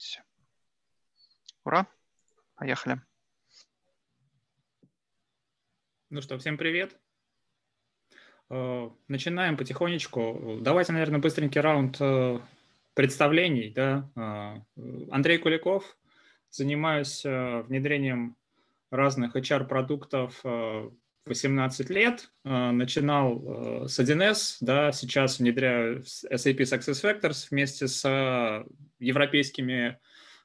[0.00, 0.22] Все.
[1.62, 1.86] Ура!
[2.54, 3.02] Поехали.
[6.08, 6.98] Ну что, всем привет.
[8.48, 10.56] Э, начинаем потихонечку.
[10.62, 12.40] Давайте, наверное, быстренький раунд э,
[12.94, 13.68] представлений.
[13.72, 14.10] Да?
[14.16, 14.62] Э,
[15.10, 15.98] Андрей Куликов.
[16.48, 18.36] Занимаюсь внедрением
[18.90, 20.42] разных HR-продуктов
[21.26, 28.64] 18 лет, начинал с 1С, да, сейчас внедряю SAP SuccessFactors вместе с
[28.98, 29.98] европейскими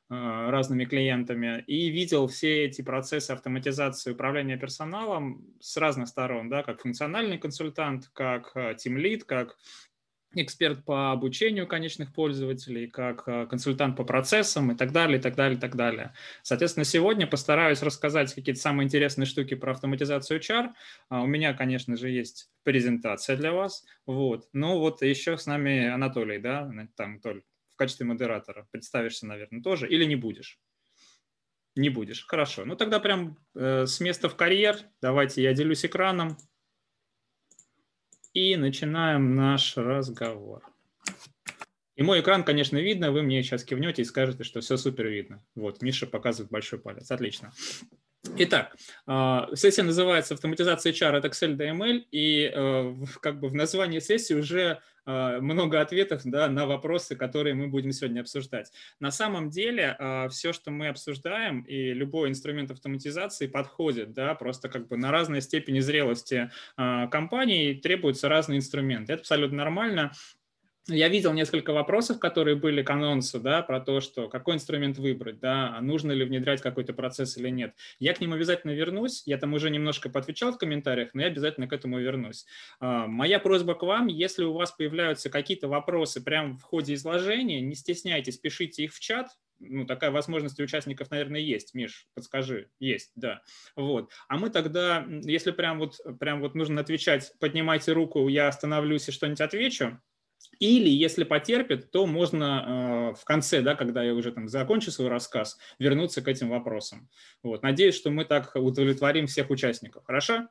[0.07, 6.61] Э, разными клиентами и видел все эти процессы автоматизации управления персоналом с разных сторон, да,
[6.61, 9.57] как функциональный консультант, как тимлид, э, как
[10.43, 15.35] эксперт по обучению конечных пользователей, как э, консультант по процессам и так далее, и так
[15.35, 16.13] далее, и так далее.
[16.43, 20.69] Соответственно, сегодня постараюсь рассказать какие-то самые интересные штуки про автоматизацию HR.
[21.09, 23.85] А, у меня, конечно же, есть презентация для вас.
[24.05, 24.47] Вот.
[24.53, 27.43] Ну вот еще с нами Анатолий, да, там, Толь,
[27.73, 28.67] в качестве модератора.
[28.71, 30.59] Представишься, наверное, тоже или не будешь?
[31.75, 32.25] Не будешь.
[32.25, 32.63] Хорошо.
[32.65, 34.77] Ну тогда прям э, с места в карьер.
[35.01, 36.37] Давайте я делюсь экраном.
[38.35, 40.61] И начинаем наш разговор.
[41.95, 43.13] И мой экран, конечно, видно.
[43.13, 45.41] Вы мне сейчас кивнете и скажете, что все супер видно.
[45.55, 47.09] Вот, Миша показывает большой палец.
[47.09, 47.53] Отлично.
[48.37, 48.75] Итак,
[49.07, 53.99] а, сессия называется «Автоматизация HR от Excel до ML», и э, как бы в названии
[53.99, 58.71] сессии уже много ответов да, на вопросы, которые мы будем сегодня обсуждать.
[58.99, 64.69] На самом деле а, все, что мы обсуждаем, и любой инструмент автоматизации подходит, да, просто
[64.69, 69.13] как бы на разной степени зрелости компании требуются разные инструменты.
[69.13, 70.11] Это абсолютно нормально
[70.87, 75.39] я видел несколько вопросов, которые были к анонсу, да, про то, что какой инструмент выбрать,
[75.39, 77.75] да, а нужно ли внедрять какой-то процесс или нет.
[77.99, 81.67] Я к ним обязательно вернусь, я там уже немножко поотвечал в комментариях, но я обязательно
[81.67, 82.45] к этому вернусь.
[82.79, 87.61] А, моя просьба к вам, если у вас появляются какие-то вопросы прямо в ходе изложения,
[87.61, 91.73] не стесняйтесь, пишите их в чат, ну, такая возможность у участников, наверное, есть.
[91.73, 92.69] Миш, подскажи.
[92.79, 93.41] Есть, да.
[93.75, 94.11] Вот.
[94.27, 99.11] А мы тогда, если прям вот, прям вот нужно отвечать, поднимайте руку, я остановлюсь и
[99.11, 100.01] что-нибудь отвечу.
[100.59, 105.09] Или, если потерпит, то можно э, в конце, да, когда я уже там закончу свой
[105.09, 107.09] рассказ, вернуться к этим вопросам.
[107.43, 107.63] Вот.
[107.63, 110.05] Надеюсь, что мы так удовлетворим всех участников.
[110.05, 110.47] Хорошо?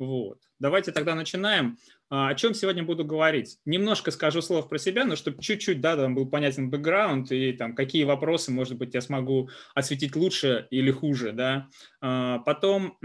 [0.00, 0.38] Вот.
[0.58, 1.76] Давайте тогда начинаем.
[2.08, 3.58] А, о чем сегодня буду говорить?
[3.66, 7.74] Немножко скажу слов про себя, но чтобы чуть-чуть, да, там был понятен бэкграунд и там
[7.74, 11.68] какие вопросы, может быть, я смогу осветить лучше или хуже, да.
[12.00, 12.96] А, потом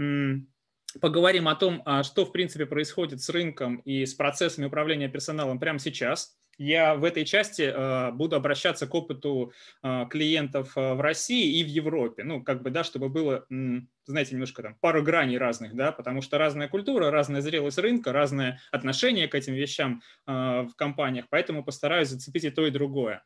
[1.00, 5.58] поговорим о том, а, что, в принципе, происходит с рынком и с процессами управления персоналом
[5.58, 6.36] прямо сейчас.
[6.58, 9.52] Я в этой части а, буду обращаться к опыту
[9.82, 12.24] а, клиентов в России и в Европе.
[12.24, 13.46] Ну, как бы, да, чтобы было,
[14.06, 18.60] знаете, немножко там пару граней разных, да, потому что разная культура, разная зрелость рынка, разное
[18.70, 23.22] отношение к этим вещам в компаниях, поэтому постараюсь зацепить и то, и другое.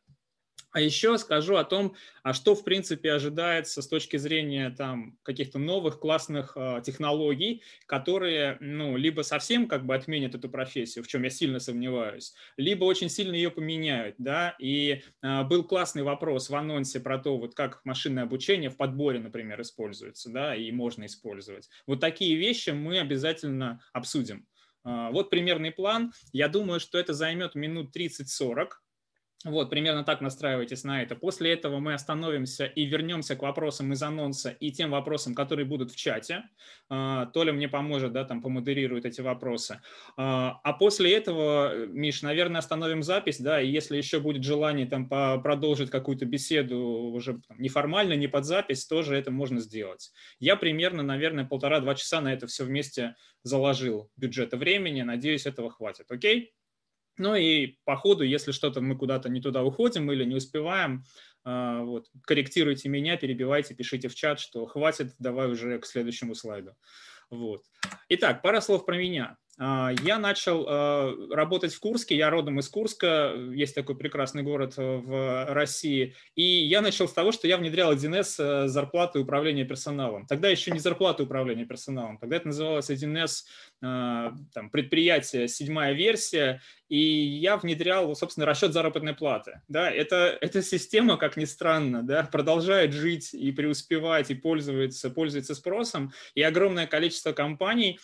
[0.71, 5.59] А еще скажу о том, а что в принципе ожидается с точки зрения там каких-то
[5.59, 11.23] новых классных э, технологий, которые, ну, либо совсем как бы отменят эту профессию, в чем
[11.23, 14.55] я сильно сомневаюсь, либо очень сильно ее поменяют, да.
[14.59, 19.19] И э, был классный вопрос в анонсе про то, вот как машинное обучение в подборе,
[19.19, 21.69] например, используется, да, и можно использовать.
[21.85, 24.47] Вот такие вещи мы обязательно обсудим.
[24.85, 26.13] Э, вот примерный план.
[26.31, 28.69] Я думаю, что это займет минут 30-40
[29.43, 31.15] вот, примерно так настраивайтесь на это.
[31.15, 35.91] После этого мы остановимся и вернемся к вопросам из анонса и тем вопросам, которые будут
[35.91, 36.43] в чате.
[36.89, 39.81] А, Толя мне поможет, да, там помодерирует эти вопросы.
[40.15, 45.09] А, а после этого, Миш, наверное, остановим запись, да, и если еще будет желание там
[45.09, 50.11] продолжить какую-то беседу уже неформально, не под запись, тоже это можно сделать.
[50.39, 55.01] Я примерно, наверное, полтора-два часа на это все вместе заложил бюджета времени.
[55.01, 56.11] Надеюсь, этого хватит.
[56.11, 56.53] Окей?
[57.17, 61.03] Ну и по ходу, если что-то мы куда-то не туда уходим или не успеваем,
[61.43, 66.71] а, вот, корректируйте меня, перебивайте, пишите в чат, что хватит, давай уже к следующему слайду.
[67.29, 67.63] Вот.
[68.09, 69.37] Итак, пара слов про меня.
[69.63, 74.73] А, я начал а, работать в Курске, я родом из Курска, есть такой прекрасный город
[74.77, 79.63] э, в России, и я начал с того, что я внедрял 1С э, зарплаты управления
[79.63, 80.25] персоналом.
[80.25, 83.43] Тогда еще не зарплаты управления персоналом, тогда это называлось 1С
[83.83, 86.59] а, там, предприятие, седьмая версия,
[86.89, 89.61] и я внедрял, собственно, расчет заработной платы.
[89.67, 95.53] Да, это, эта система, как ни странно, да, продолжает жить и преуспевать, и пользуется, пользуется
[95.53, 97.99] спросом, и огромное количество компаний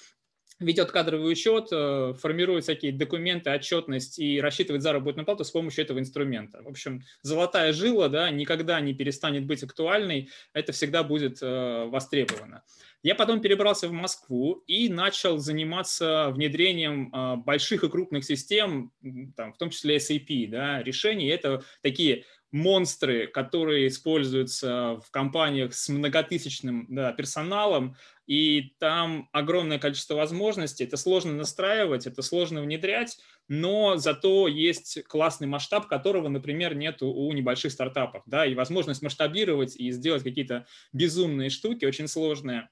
[0.60, 6.00] ведет кадровый учет, э, формирует всякие документы, отчетность и рассчитывает заработную плату с помощью этого
[6.00, 6.62] инструмента.
[6.64, 12.64] В общем, золотая жила да, никогда не перестанет быть актуальной, это всегда будет э, востребовано.
[13.04, 18.92] Я потом перебрался в Москву и начал заниматься внедрением э, больших и крупных систем,
[19.36, 21.28] там, в том числе SAP, да, решений.
[21.28, 27.96] Это такие монстры, которые используются в компаниях с многотысячным да, персоналом,
[28.26, 30.84] и там огромное количество возможностей.
[30.84, 33.18] Это сложно настраивать, это сложно внедрять,
[33.48, 38.24] но зато есть классный масштаб, которого, например, нет у небольших стартапов.
[38.26, 42.70] Да, и возможность масштабировать и сделать какие-то безумные штуки очень сложные.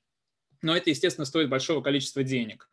[0.61, 2.69] Но это, естественно, стоит большого количества денег.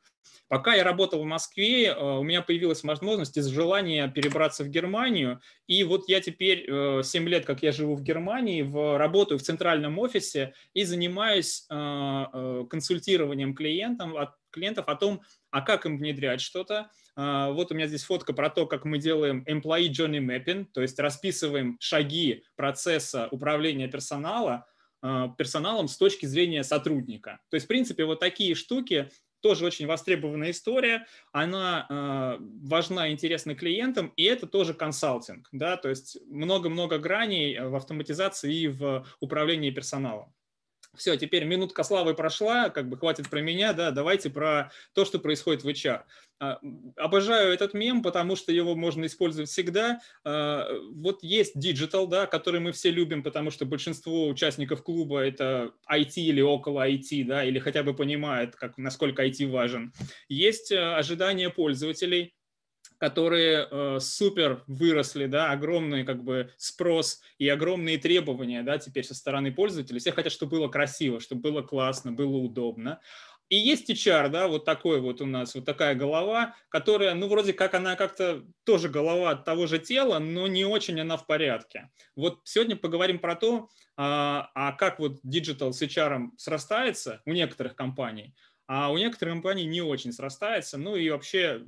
[0.53, 5.41] Пока я работал в Москве, э, у меня появилась возможность из желания перебраться в Германию.
[5.67, 9.43] И вот я теперь 7 э, лет, как я живу в Германии, в, работаю в
[9.43, 14.15] центральном офисе и занимаюсь э, консультированием клиентам,
[14.51, 16.91] клиентов о том, а как им внедрять что-то.
[17.17, 20.99] Вот у меня здесь фотка про то, как мы делаем employee journey mapping, то есть
[20.99, 24.67] расписываем шаги процесса управления персонала,
[25.01, 27.41] персоналом с точки зрения сотрудника.
[27.51, 29.11] То есть, в принципе, вот такие штуки
[29.43, 35.77] тоже очень востребованная история, она э, важна и интересна клиентам, и это тоже консалтинг, да,
[35.77, 40.33] то есть много-много граней в автоматизации и в управлении персоналом.
[40.95, 45.19] Все, теперь минутка славы прошла, как бы хватит про меня, да, давайте про то, что
[45.19, 46.03] происходит в HR.
[46.39, 46.59] А,
[46.97, 50.01] обожаю этот мем, потому что его можно использовать всегда.
[50.23, 55.73] А, вот есть digital, да, который мы все любим, потому что большинство участников клуба это
[55.91, 59.95] IT или около IT, да, или хотя бы понимает, как, насколько IT важен.
[60.29, 62.35] Есть э, ожидания пользователей,
[63.03, 69.13] которые э, супер выросли, да, огромный как бы спрос и огромные требования, да, теперь со
[69.13, 69.99] стороны пользователей.
[69.99, 73.01] Все хотят, чтобы было красиво, чтобы было классно, было удобно.
[73.49, 77.53] И есть HR, да, вот такой вот у нас, вот такая голова, которая, ну, вроде
[77.53, 81.91] как она как-то тоже голова от того же тела, но не очень она в порядке.
[82.15, 87.75] Вот сегодня поговорим про то, а, а как вот digital с HR срастается у некоторых
[87.75, 88.33] компаний,
[88.69, 91.67] а у некоторых компаний не очень срастается, ну и вообще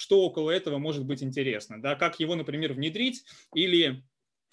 [0.00, 3.22] что около этого может быть интересно, да, как его, например, внедрить
[3.54, 4.02] или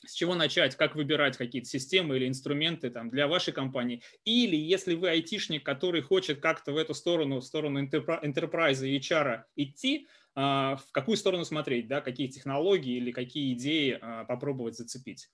[0.05, 4.03] с чего начать, как выбирать какие-то системы или инструменты там, для вашей компании.
[4.25, 9.43] Или если вы айтишник, который хочет как-то в эту сторону, в сторону enterprise и HR
[9.55, 10.07] идти,
[10.37, 15.29] в какую сторону смотреть, да, какие технологии или какие идеи а, попробовать зацепить.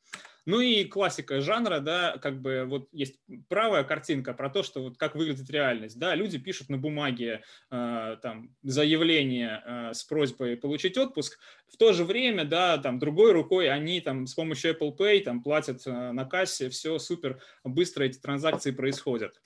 [0.46, 3.20] Ну и классика жанра, да, как бы вот есть
[3.50, 8.18] правая картинка про то, что вот как выглядит реальность, да, люди пишут на бумаге э,
[8.22, 14.02] там заявление с просьбой получить отпуск, в то же время, да, там другой рукой они
[14.02, 19.42] там с помощью Apple Pay там платят на кассе, все супер быстро эти транзакции происходят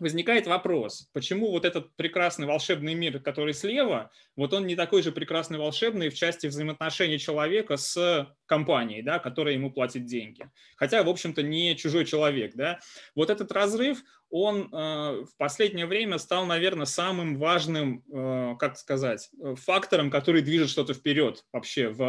[0.00, 5.12] возникает вопрос, почему вот этот прекрасный волшебный мир, который слева, вот он не такой же
[5.12, 10.50] прекрасный волшебный в части взаимоотношений человека с компанией, да, которая ему платит деньги.
[10.76, 12.56] Хотя, в общем-то, не чужой человек.
[12.56, 12.80] Да.
[13.14, 19.30] Вот этот разрыв, он э, в последнее время стал, наверное, самым важным, э, как сказать,
[19.56, 22.02] фактором, который движет что-то вперед вообще в,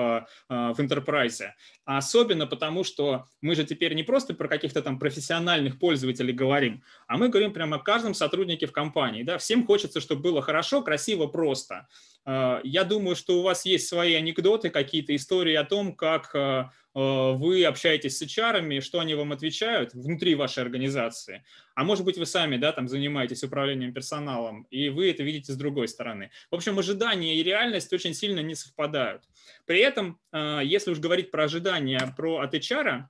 [0.50, 1.50] э, в enterprise.
[1.86, 7.18] особенно потому, что мы же теперь не просто про каких-то там профессиональных пользователей говорим, а
[7.18, 9.24] мы говорим прямо о каждом сотруднике в компании.
[9.24, 9.38] Да?
[9.38, 11.88] Всем хочется, чтобы было хорошо, красиво, просто.
[12.26, 16.66] Э, я думаю, что у вас есть свои анекдоты, какие-то истории о том, как э,
[16.94, 21.44] Э, вы общаетесь с HR, что они вам отвечают внутри вашей организации.
[21.76, 25.56] А может быть, вы сами да, там занимаетесь управлением персоналом, и вы это видите с
[25.56, 26.32] другой стороны.
[26.50, 29.24] В общем, ожидания и реальность очень сильно не совпадают.
[29.66, 33.06] При этом, если уж говорить про ожидания про от HR,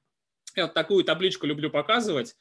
[0.55, 2.35] я вот такую табличку люблю показывать,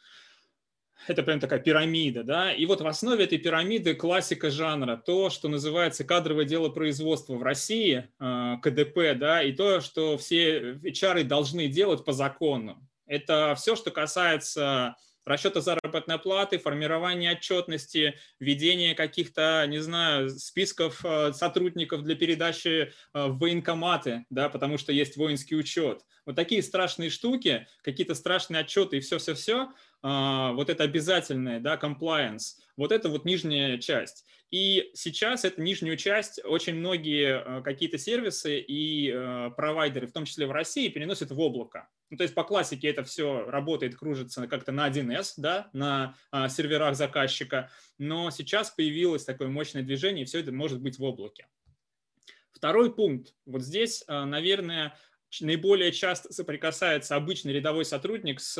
[1.06, 5.48] это прям такая пирамида, да, и вот в основе этой пирамиды классика жанра, то, что
[5.48, 11.68] называется кадровое дело производства в России, э, КДП, да, и то, что все HR должны
[11.68, 12.86] делать по закону.
[13.06, 21.32] Это все, что касается расчета заработной платы, формирования отчетности, введения каких-то, не знаю, списков э,
[21.32, 26.02] сотрудников для передачи э, в военкоматы, да, потому что есть воинский учет.
[26.26, 29.72] Вот такие страшные штуки, какие-то страшные отчеты и все-все-все,
[30.02, 34.24] а, вот это обязательное, да, compliance, вот это вот нижняя часть.
[34.50, 39.10] И сейчас эту нижнюю часть очень многие э, какие-то сервисы и
[39.56, 41.88] провайдеры, в том числе в России, переносят в облако.
[42.10, 46.48] Ну, то есть по классике это все работает, кружится как-то на 1С, да, на а,
[46.48, 51.46] серверах заказчика, но сейчас появилось такое мощное движение, и все это может быть в облаке.
[52.52, 53.34] Второй пункт.
[53.46, 54.96] Вот здесь, а, наверное,
[55.40, 58.58] наиболее часто соприкасается обычный рядовой сотрудник с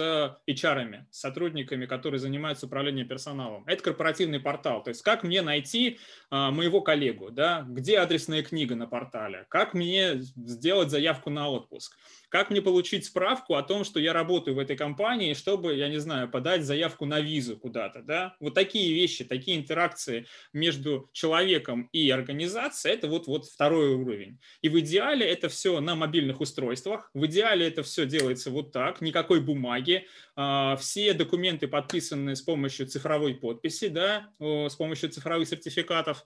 [0.49, 3.65] HR, с сотрудниками, которые занимаются управлением персоналом.
[3.67, 4.83] Это корпоративный портал.
[4.83, 5.99] То есть как мне найти
[6.31, 7.67] а, моего коллегу, да?
[7.69, 11.97] где адресная книга на портале, как мне сделать заявку на отпуск,
[12.31, 15.99] как мне получить справку о том, что я работаю в этой компании, чтобы, я не
[15.99, 18.37] знаю, подать заявку на визу куда-то, да?
[18.41, 24.39] Вот такие вещи, такие интеракции между человеком и организацией, это вот, вот второй уровень.
[24.63, 29.01] И в идеале это все на мобильных устройствах, в идеале это все делается вот так,
[29.01, 30.07] никакой бумаги,
[30.37, 36.25] а, все документы подписаны с помощью цифровой подписи, да, с помощью цифровых сертификатов,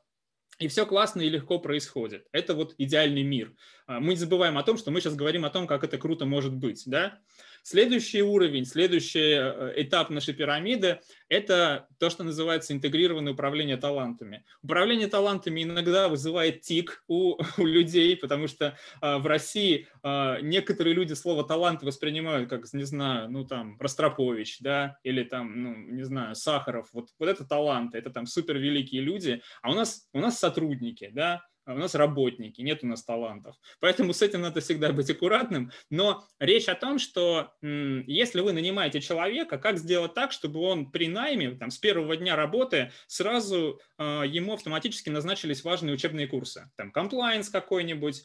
[0.58, 2.26] и все классно и легко происходит.
[2.32, 3.52] Это вот идеальный мир.
[3.86, 6.26] А, мы не забываем о том, что мы сейчас говорим о том, как это круто
[6.26, 6.82] может быть.
[6.86, 7.18] Да?
[7.66, 14.44] Следующий уровень, следующий э, этап нашей пирамиды– это то, что называется интегрированное управление талантами.
[14.62, 20.92] Управление талантами иногда вызывает тик у, у людей, потому что а, в России а, некоторые
[20.92, 26.02] люди слово «талант» воспринимают как, не знаю, ну там, Ростропович, да, или там, ну, не
[26.02, 26.90] знаю, Сахаров.
[26.92, 31.10] Вот, вот это таланты, это там супер великие люди, а у нас, у нас сотрудники,
[31.14, 33.56] да, у нас работники, нет у нас талантов.
[33.80, 35.70] Поэтому с этим надо всегда быть аккуратным.
[35.90, 41.08] Но речь о том, что если вы нанимаете человека, как сделать так, чтобы он при
[41.08, 46.70] найме, там, с первого дня работы, сразу э, ему автоматически назначились важные учебные курсы.
[46.76, 48.24] Там, комплайенс какой-нибудь,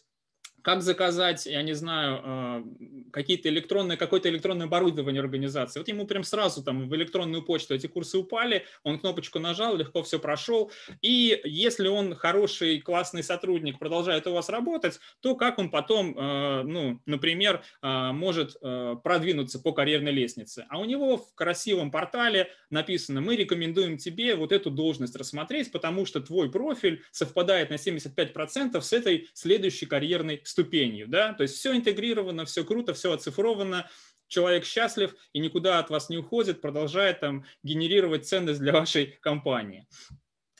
[0.61, 2.63] как заказать, я не знаю, а,
[3.11, 5.79] какие-то электронные, какое-то электронное оборудование организации.
[5.79, 10.03] Вот ему прям сразу там в электронную почту эти курсы упали, он кнопочку нажал, легко
[10.03, 10.71] все прошел.
[11.01, 16.63] И если он хороший, классный сотрудник, продолжает у вас работать, то как он потом, а,
[16.63, 18.59] ну, например, а, может
[19.03, 20.65] продвинуться по карьерной лестнице?
[20.69, 26.05] А у него в красивом портале написано, мы рекомендуем тебе вот эту должность рассмотреть, потому
[26.05, 31.75] что твой профиль совпадает на 75% с этой следующей карьерной ступенью, да, то есть все
[31.75, 33.89] интегрировано, все круто, все оцифровано,
[34.27, 39.87] человек счастлив и никуда от вас не уходит, продолжает там генерировать ценность для вашей компании.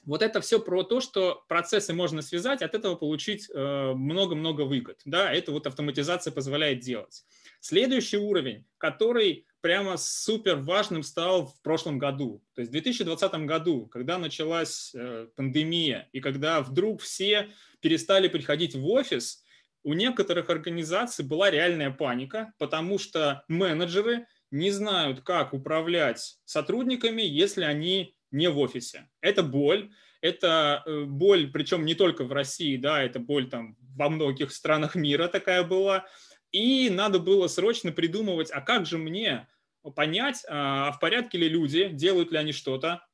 [0.05, 4.99] Вот это все про то, что процессы можно связать, от этого получить э, много-много выгод.
[5.05, 7.23] Да, это вот автоматизация позволяет делать.
[7.59, 12.41] Следующий уровень, который прямо супер важным стал в прошлом году.
[12.55, 17.49] То есть в 2020 году, когда началась э, пандемия, и когда вдруг все
[17.81, 19.43] перестали приходить в офис,
[19.83, 27.63] у некоторых организаций была реальная паника, потому что менеджеры не знают, как управлять сотрудниками, если
[27.63, 29.09] они не в офисе.
[29.21, 34.09] Это боль, это э, боль, причем не только в России, да, это боль там во
[34.09, 36.05] многих странах мира такая была.
[36.51, 39.47] И надо было срочно придумывать, а как же мне
[39.95, 43.05] понять, а в порядке ли люди, делают ли они что-то,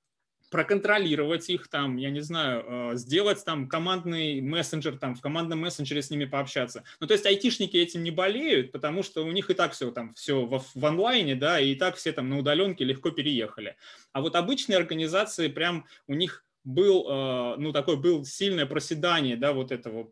[0.56, 6.02] проконтролировать их там, я не знаю, э, сделать там командный мессенджер, там в командном мессенджере
[6.02, 6.86] с ними пообщаться.
[7.02, 10.14] Ну, то есть айтишники этим не болеют, потому что у них и так все там,
[10.14, 13.76] все в, в онлайне, да, и так все там на удаленке легко переехали.
[14.14, 19.52] А вот обычные организации прям у них был, э, ну, такой был сильное проседание, да,
[19.52, 20.10] вот этого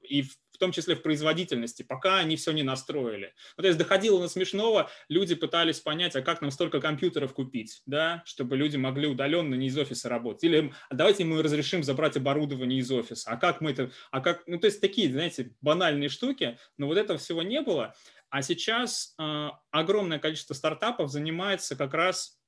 [0.00, 0.24] и
[0.54, 3.34] в том числе в производительности, пока они все не настроили.
[3.56, 7.82] Ну, то есть доходило на смешного, люди пытались понять, а как нам столько компьютеров купить,
[7.86, 10.44] да, чтобы люди могли удаленно не из офиса работать.
[10.44, 13.30] Или а давайте мы разрешим забрать оборудование из офиса.
[13.32, 16.98] А как мы это, а как, ну то есть такие, знаете, банальные штуки, но вот
[16.98, 17.94] этого всего не было.
[18.30, 22.38] А сейчас э, огромное количество стартапов занимается как раз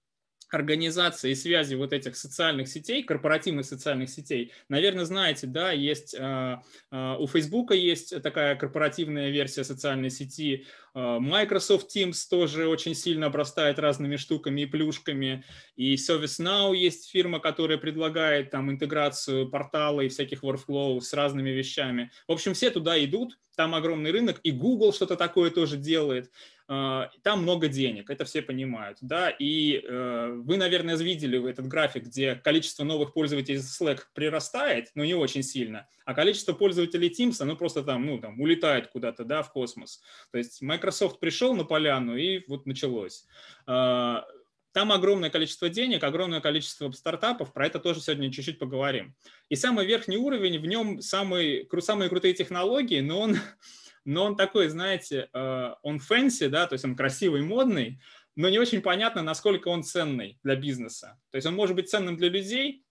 [0.51, 6.59] организации и связи вот этих социальных сетей, корпоративных социальных сетей, наверное, знаете, да, есть э,
[6.93, 13.27] э, у Фейсбука есть такая корпоративная версия социальной сети, э, Microsoft Teams тоже очень сильно
[13.27, 20.09] обрастает разными штуками и плюшками, и ServiceNow есть фирма, которая предлагает там интеграцию портала и
[20.09, 22.11] всяких workflow с разными вещами.
[22.29, 26.31] В общем, все туда идут, там огромный рынок, и Google что-то такое тоже делает.
[26.69, 32.05] А, там много денег, это все понимают, да, и э, вы, наверное, видели этот график,
[32.05, 37.55] где количество новых пользователей Slack прирастает, но не очень сильно, а количество пользователей Teams, оно
[37.55, 40.03] просто там, ну, там, улетает куда-то, да, в космос.
[40.33, 43.27] То есть Microsoft пришел на поляну, и вот началось.
[43.69, 44.25] А,
[44.73, 49.15] там огромное количество денег, огромное количество стартапов, про это тоже сегодня чуть-чуть поговорим.
[49.49, 53.37] И самый верхний уровень, в нем самые, самые крутые технологии, но он
[54.07, 58.01] но он такой, знаете, э, он fancy, да, то есть он красивый, модный,
[58.37, 61.19] но не очень понятно, насколько он ценный для бизнеса.
[61.31, 62.86] То есть он может быть ценным для людей,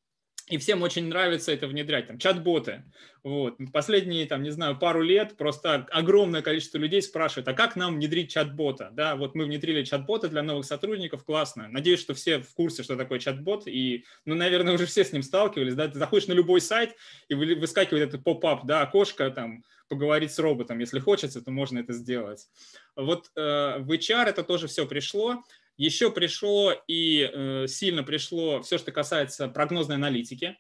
[0.48, 2.08] и всем очень нравится это внедрять.
[2.08, 2.84] Там чат-боты.
[3.24, 3.56] Вот.
[3.74, 8.32] Последние, там, не знаю, пару лет просто огромное количество людей спрашивают, а как нам внедрить
[8.32, 8.92] чат-бота?
[8.94, 11.68] Да, вот мы внедрили чат-бота для новых сотрудников, классно.
[11.70, 15.24] Надеюсь, что все в курсе, что такое чат-бот, и, ну, наверное, уже все с ним
[15.24, 16.96] сталкивались, да, ты заходишь на любой сайт,
[17.28, 20.78] и выскакивает этот поп-ап, да, окошко, там, поговорить с роботом.
[20.78, 22.48] Если хочется, то можно это сделать.
[22.96, 25.44] Вот э, в HR это тоже все пришло.
[25.78, 30.58] Еще пришло и э, сильно пришло все, что касается прогнозной аналитики.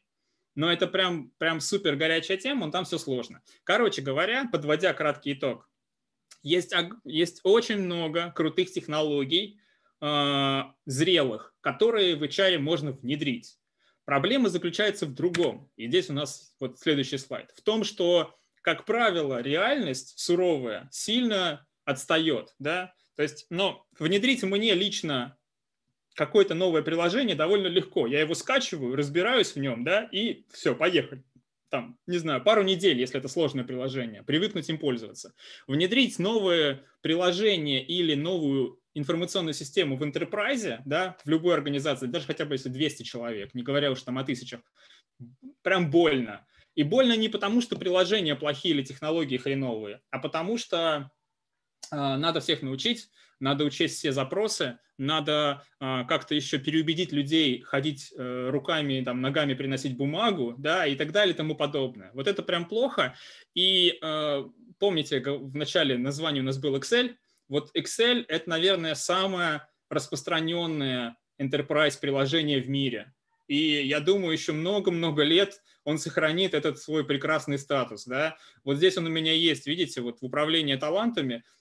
[0.55, 3.41] Но это прям, прям супер горячая тема, там все сложно.
[3.63, 5.69] Короче говоря, подводя краткий итог,
[6.41, 9.59] есть, есть очень много крутых технологий,
[10.01, 13.57] э, зрелых, которые в HR можно внедрить.
[14.05, 15.69] Проблема заключается в другом.
[15.75, 17.51] И здесь у нас вот следующий слайд.
[17.55, 22.53] В том, что, как правило, реальность суровая сильно отстает.
[22.59, 22.93] Да?
[23.15, 25.37] То есть, но внедрить мне лично
[26.15, 28.07] какое-то новое приложение довольно легко.
[28.07, 31.23] Я его скачиваю, разбираюсь в нем, да, и все, поехали
[31.75, 35.33] там, не знаю, пару недель, если это сложное приложение, привыкнуть им пользоваться.
[35.67, 42.45] Внедрить новое приложение или новую информационную систему в enterprise, да, в любой организации, даже хотя
[42.45, 44.61] бы если 200 человек, не говоря уж там о тысячах,
[45.63, 46.47] прям больно.
[46.75, 51.11] И больно не потому, что приложения плохие или технологии хреновые, а потому что
[51.91, 58.49] надо всех научить, надо учесть все запросы, надо а, как-то еще переубедить людей ходить э,
[58.49, 62.11] руками, там, ногами приносить бумагу, да, и так далее и тому подобное.
[62.13, 63.15] Вот это прям плохо.
[63.53, 64.43] И э,
[64.79, 67.15] помните, в начале название у нас был Excel.
[67.49, 73.13] Вот Excel– это, наверное, самое распространенное enterprise приложение в мире.
[73.47, 78.05] И я думаю, еще много-много лет он сохранит этот свой прекрасный статус.
[78.05, 78.37] Да?
[78.63, 81.43] Вот здесь он у меня есть, видите, вот в управлении талантами–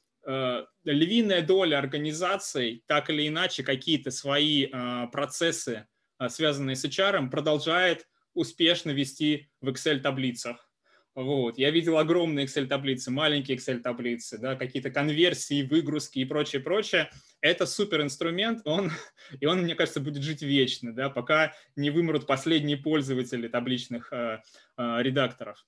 [0.85, 5.87] львиная доля организаций так или иначе какие-то свои э, процессы,
[6.19, 10.71] э, связанные с HR, продолжает успешно вести в Excel-таблицах.
[11.15, 11.59] Вот.
[11.59, 17.09] Я видел огромные Excel-таблицы, маленькие Excel-таблицы, да, какие-то конверсии, выгрузки и прочее, прочее.
[17.41, 18.91] Это супер инструмент, он,
[19.41, 24.43] и он, мне кажется, будет жить вечно, да, пока не вымрут последние пользователи табличных э,
[24.77, 25.65] э, редакторов.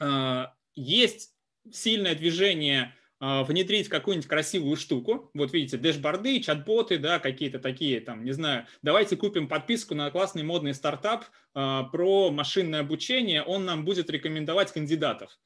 [0.00, 1.34] Э, есть
[1.72, 5.30] сильное движение внедрить какую-нибудь красивую штуку.
[5.34, 10.44] Вот видите, дэшборды, чат-боты, да, какие-то такие, там, не знаю, давайте купим подписку на классный
[10.44, 15.38] модный стартап э, про машинное обучение, он нам будет рекомендовать кандидатов.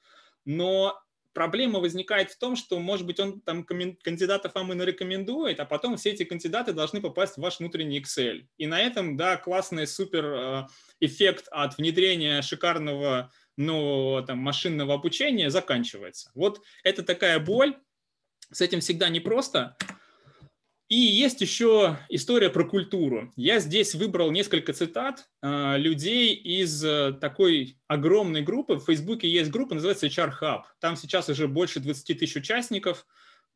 [0.44, 1.00] Но
[1.32, 5.96] проблема возникает в том, что, может быть, он там кандидатов вам и нарекомендует, а потом
[5.96, 8.46] все эти кандидаты должны попасть в ваш внутренний Excel.
[8.58, 10.66] И на этом, да, классный супер э,
[11.00, 16.30] эффект от внедрения шикарного нового там, машинного обучения заканчивается.
[16.34, 17.76] Вот это такая боль,
[18.50, 19.76] с этим всегда непросто.
[20.92, 23.32] И есть еще история про культуру.
[23.34, 28.74] Я здесь выбрал несколько цитат э, людей из э, такой огромной группы.
[28.74, 30.62] В Фейсбуке есть группа, называется HR Hub.
[30.80, 33.06] Там сейчас уже больше 20 тысяч участников.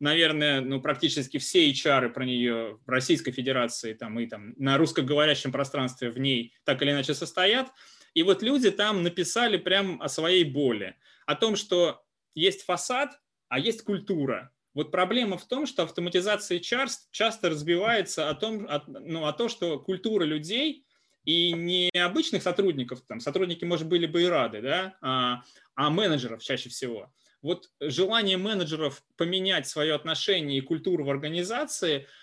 [0.00, 5.52] Наверное, ну, практически все HR про нее в Российской Федерации там, и там, на русскоговорящем
[5.52, 7.68] пространстве в ней так или иначе состоят.
[8.16, 12.02] И вот люди там написали прям о своей боли, о том, что
[12.34, 14.50] есть фасад, а есть культура.
[14.72, 19.50] Вот проблема в том, что автоматизация HR часто разбивается о том, о, ну, о том,
[19.50, 20.86] что культура людей
[21.26, 25.42] и не обычных сотрудников, там сотрудники, может, были бы и рады, да, а,
[25.74, 27.12] а менеджеров чаще всего.
[27.42, 32.06] Вот желание менеджеров поменять свое отношение и культуру в организации–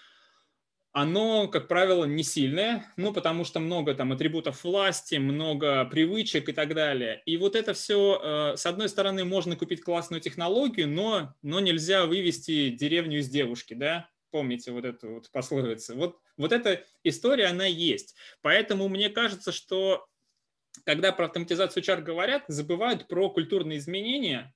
[0.94, 6.54] оно, как правило, не сильное, ну, потому что много там атрибутов власти, много привычек и
[6.54, 7.24] так далее.
[7.26, 8.22] И вот это все,
[8.54, 13.74] э, с одной стороны, можно купить классную технологию, но, но нельзя вывести деревню из девушки,
[13.74, 14.08] да?
[14.30, 15.96] Помните вот эту вот пословицу?
[15.96, 18.16] Вот, вот эта история, она есть.
[18.44, 20.06] Поэтому мне кажется, что
[20.86, 24.54] когда про автоматизацию HR говорят, забывают про культурные изменения,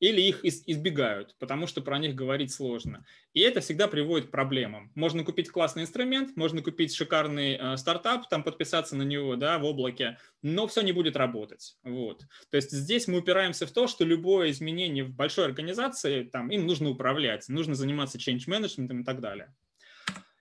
[0.00, 3.04] или их избегают, потому что про них говорить сложно.
[3.34, 4.90] И это всегда приводит к проблемам.
[4.94, 9.64] Можно купить классный инструмент, можно купить шикарный э, стартап, там подписаться на него да, в
[9.64, 11.76] облаке, но все не будет работать.
[11.84, 12.22] Вот.
[12.50, 16.66] То есть здесь мы упираемся в то, что любое изменение в большой организации, там, им
[16.66, 19.54] нужно управлять, нужно заниматься change management и так далее.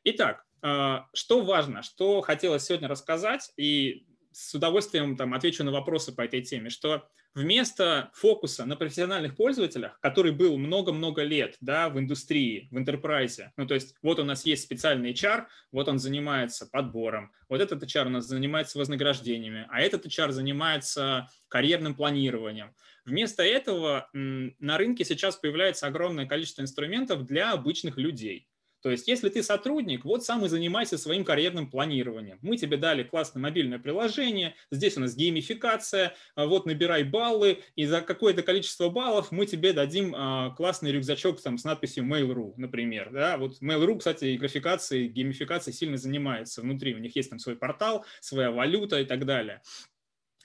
[0.05, 6.13] Итак, э, что важно, что хотелось сегодня рассказать, и с удовольствием там, отвечу на вопросы
[6.13, 11.99] по этой теме, что вместо фокуса на профессиональных пользователях, который был много-много лет да, в
[11.99, 16.67] индустрии, в интерпрайзе, ну то есть вот у нас есть специальный HR, вот он занимается
[16.67, 22.73] подбором, вот этот HR у нас занимается вознаграждениями, а этот HR занимается карьерным планированием.
[23.05, 28.48] Вместо этого на рынке сейчас появляется огромное количество инструментов для обычных людей.
[28.81, 32.39] То есть, если ты сотрудник, вот сам и занимайся своим карьерным планированием.
[32.41, 37.85] Мы тебе дали классное мобильное приложение, здесь у нас геймификация, а вот набирай баллы, и
[37.85, 43.09] за какое-то количество баллов мы тебе дадим а, классный рюкзачок там, с надписью Mail.ru, например.
[43.11, 43.37] Да?
[43.37, 46.61] Вот Mail.ru, кстати, графикацией, геймификацией сильно занимается.
[46.61, 49.61] Внутри у них есть там свой портал, своя валюта и так далее.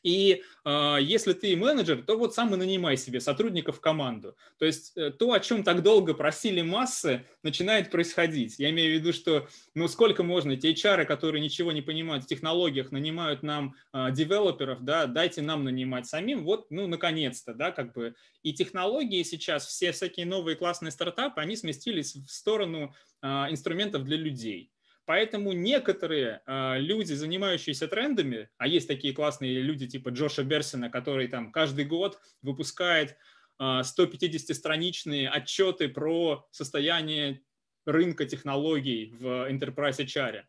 [0.05, 4.37] И э, если ты менеджер, то вот сам и нанимай себе сотрудников в команду.
[4.59, 8.59] То есть э, то, о чем так долго просили массы, начинает происходить.
[8.59, 12.27] Я имею в виду, что ну сколько можно, эти HR, которые ничего не понимают в
[12.27, 17.95] технологиях, нанимают нам э, девелоперов, да, дайте нам нанимать самим, вот, ну, наконец-то, да, как
[17.95, 18.15] бы.
[18.43, 24.19] И технологии сейчас, все всякие новые классные стартапы, они сместились в сторону э, инструментов для
[24.19, 24.71] людей.
[25.07, 31.29] Поэтому некоторые э, люди, занимающиеся трендами, а есть такие классные люди типа Джоша Берсина, который
[31.29, 33.15] там каждый год выпускает э,
[33.59, 37.43] а, 150-страничные отчеты про состояние
[37.85, 40.45] рынка технологий в Enterprise HR.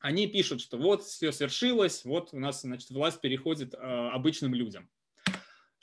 [0.00, 4.90] Они пишут, что вот все свершилось, вот у нас значит, власть переходит э, обычным людям.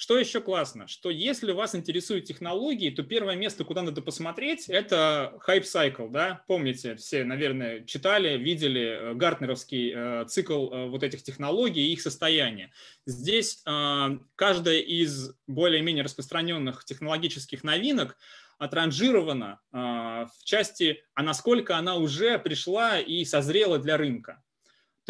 [0.02, 5.40] Что еще классно, что если вас интересуют технологии, то первое место, куда надо посмотреть, это
[5.48, 11.22] Hype Cycle, да, помните, все, наверное, читали, видели э, гартнеровский э, цикл э, вот этих
[11.22, 12.72] технологий и их состояние.
[13.06, 18.18] Здесь каждая из более-менее распространенных технологических новинок
[18.58, 24.42] отранжирована в части, а насколько она уже пришла и созрела для рынка.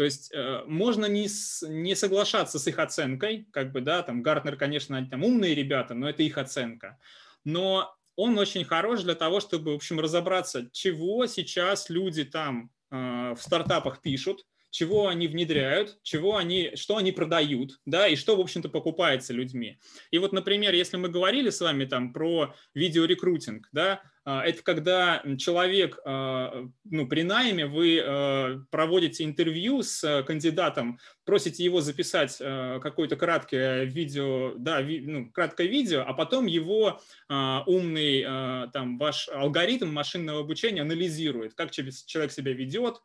[0.02, 4.20] То есть э, можно не, с, не соглашаться с их оценкой, как бы, да, там
[4.20, 6.98] Гартнер, конечно, они там умные ребята, но это их оценка.
[7.44, 12.96] Но он очень хорош для того, чтобы, в общем, разобраться, чего сейчас люди там э,
[13.38, 18.40] в стартапах пишут, чего они внедряют, чего они, что они продают, да, и что, в
[18.40, 19.78] общем-то, покупается людьми.
[20.10, 25.22] И вот, например, если мы говорили с вами там про видеорекрутинг, да, а, это когда
[25.38, 33.16] человек, а, ну, при найме вы а, проводите интервью с кандидатом, просите его записать какое-то
[33.16, 38.22] краткое видео, да, ну, краткое видео, а потом его умный
[38.72, 43.00] там ваш алгоритм машинного обучения анализирует, как человек себя ведет,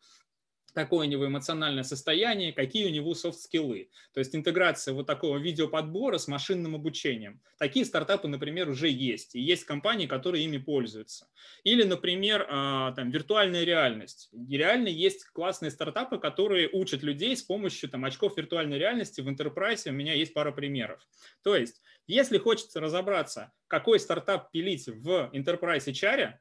[0.78, 3.90] какое у него эмоциональное состояние, какие у него софт-скиллы.
[4.14, 7.42] То есть интеграция вот такого видеоподбора с машинным обучением.
[7.58, 9.34] Такие стартапы, например, уже есть.
[9.34, 11.30] И есть компании, которые ими пользуются.
[11.64, 14.30] Или, например, а, там, виртуальная реальность.
[14.48, 19.90] Реально есть классные стартапы, которые учат людей с помощью там, очков виртуальной реальности в Enterprise.
[19.90, 21.02] У меня есть пара примеров.
[21.42, 26.36] То есть, если хочется разобраться, какой стартап пилить в Enterprise HR,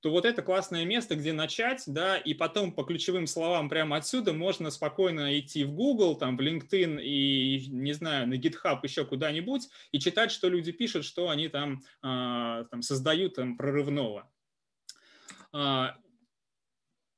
[0.00, 4.32] то вот это классное место, где начать, да, и потом по ключевым словам прямо отсюда
[4.32, 9.68] можно спокойно идти в Google, там, в LinkedIn и, не знаю, на GitHub еще куда-нибудь
[9.92, 14.30] и читать, что люди пишут, что они там, э, там создают там, прорывного.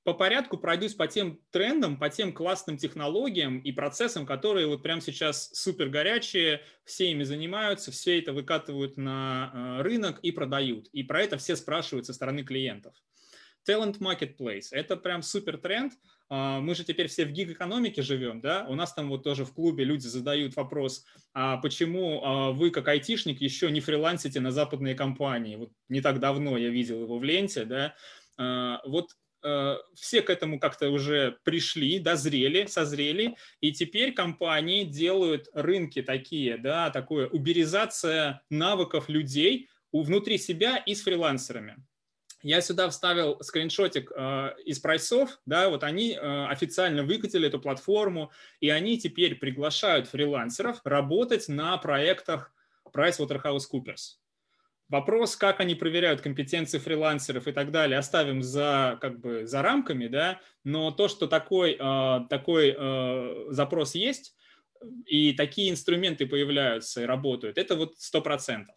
[0.08, 4.82] А, по порядку пройдусь по тем трендам, по тем классным технологиям и процессам, которые вот
[4.82, 10.88] прямо сейчас супер горячие, все ими занимаются, все это выкатывают на э, рынок и продают.
[10.88, 12.94] И про это все спрашивают со стороны клиентов.
[13.68, 15.92] Talent Marketplace– это прям супер тренд.
[16.30, 18.66] А, мы же теперь все в гиг-экономике живем, да?
[18.66, 22.88] У нас там вот тоже в клубе люди задают вопрос, а почему а, вы как
[22.88, 25.56] айтишник еще не фрилансите на западные компании?
[25.56, 27.94] Вот не так давно я видел его в ленте, да?
[28.86, 29.27] Вот Э,
[29.94, 36.90] все к этому как-то уже пришли, дозрели, созрели, и теперь компании делают рынки такие, да,
[36.90, 41.76] такое уберизация навыков людей внутри себя и с фрилансерами.
[42.42, 48.30] Я сюда вставил скриншотик э, из прайсов, да, вот они э, официально выкатили эту платформу,
[48.60, 52.52] и они теперь приглашают фрилансеров работать на проектах
[52.94, 54.18] PricewaterhouseCoopers.
[54.88, 60.06] Вопрос, как они проверяют компетенции фрилансеров и так далее, оставим за, как бы, за рамками,
[60.06, 64.34] да, но то, что такой, э, такой э, запрос есть,
[65.04, 68.76] и такие инструменты появляются и работают, это вот сто процентов.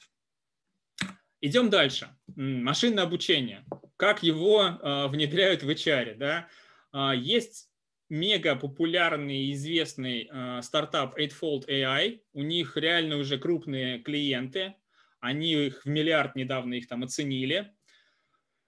[1.40, 2.10] Идем дальше.
[2.36, 3.66] Машинное обучение.
[3.98, 6.48] Как его э, внедряют в HR, да?
[6.94, 7.70] Э, есть
[8.10, 12.20] мега популярный известный э, стартап Eightfold AI.
[12.34, 14.76] У них реально уже крупные клиенты,
[15.22, 17.72] они их в миллиард недавно их там оценили.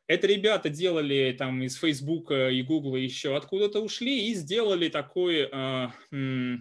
[0.08, 6.58] Это ребята делали там из Фейсбука и Гугла еще откуда-то ушли и сделали такую э,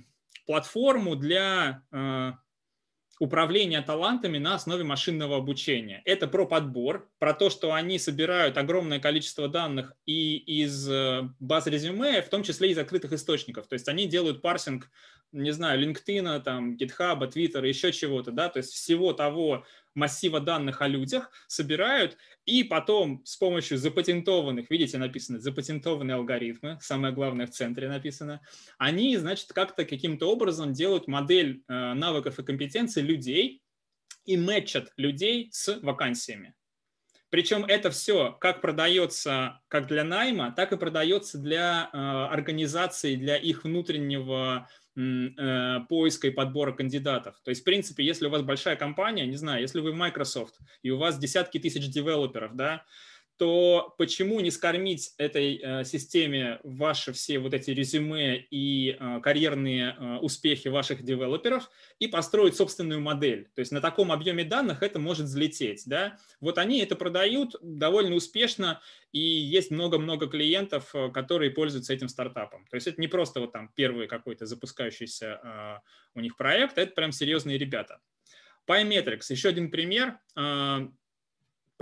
[0.47, 2.33] платформу для э,
[3.23, 6.03] управления талантами на основе машинного обучения.
[6.05, 11.67] Это про подбор, про то, что они собирают огромное количество данных и из э, баз
[11.67, 13.67] резюме, в том числе из закрытых источников.
[13.69, 14.91] То есть они делают парсинг,
[15.33, 19.65] не знаю, LinkedIn, там, GitHub, Twitter, еще чего-то, да, то есть всего того,
[19.95, 27.13] массива данных о людях, собирают и потом с помощью запатентованных, видите, написано запатентованные алгоритмы, самое
[27.13, 28.41] главное в центре написано,
[28.79, 33.63] они, значит, как-то каким-то образом делают модель э, навыков и компетенций людей
[34.25, 36.55] и мэчат людей с вакансиями.
[37.33, 43.37] Причем это все как продается как для найма, так и продается для э, организации, для
[43.37, 47.41] их внутреннего поиска и подбора кандидатов.
[47.45, 50.91] То есть, в принципе, если у вас большая компания, не знаю, если вы Microsoft и
[50.91, 52.85] у вас десятки тысяч девелоперов, да,
[53.37, 59.97] то почему не скормить этой э, системе ваши все вот эти резюме и э, карьерные
[59.99, 63.49] э, успехи ваших девелоперов и построить собственную модель?
[63.55, 65.83] То есть на таком объеме данных это может взлететь.
[65.87, 66.19] Да?
[66.41, 68.81] Вот они это продают довольно успешно,
[69.13, 72.67] и есть много-много клиентов, которые пользуются этим стартапом.
[72.71, 75.83] То есть это не просто вот там первый какой-то запускающийся
[76.15, 78.01] у них проект, это прям серьезные ребята.
[78.67, 80.19] Pymetrics, еще один пример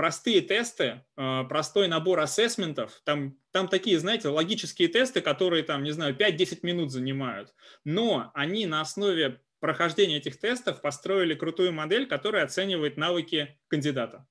[0.00, 5.90] простые тесты, а, простой набор ассессментов, там, там такие, знаете, логические тесты, которые там, не
[5.90, 7.52] знаю, 5-10 минут занимают,
[7.84, 14.26] но они на основе прохождения этих тестов построили крутую модель, которая оценивает навыки кандидата.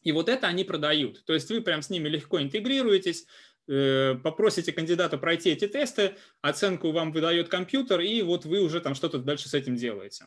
[0.00, 1.22] И вот это они продают.
[1.26, 3.26] То есть вы прям с ними легко интегрируетесь,
[3.68, 8.94] э, попросите кандидата пройти эти тесты, оценку вам выдает компьютер, и вот вы уже там
[8.94, 10.24] что-то дальше с этим делаете.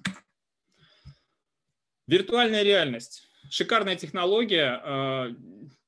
[2.06, 4.82] Виртуальная реальность шикарная технология.
[4.84, 5.30] Э,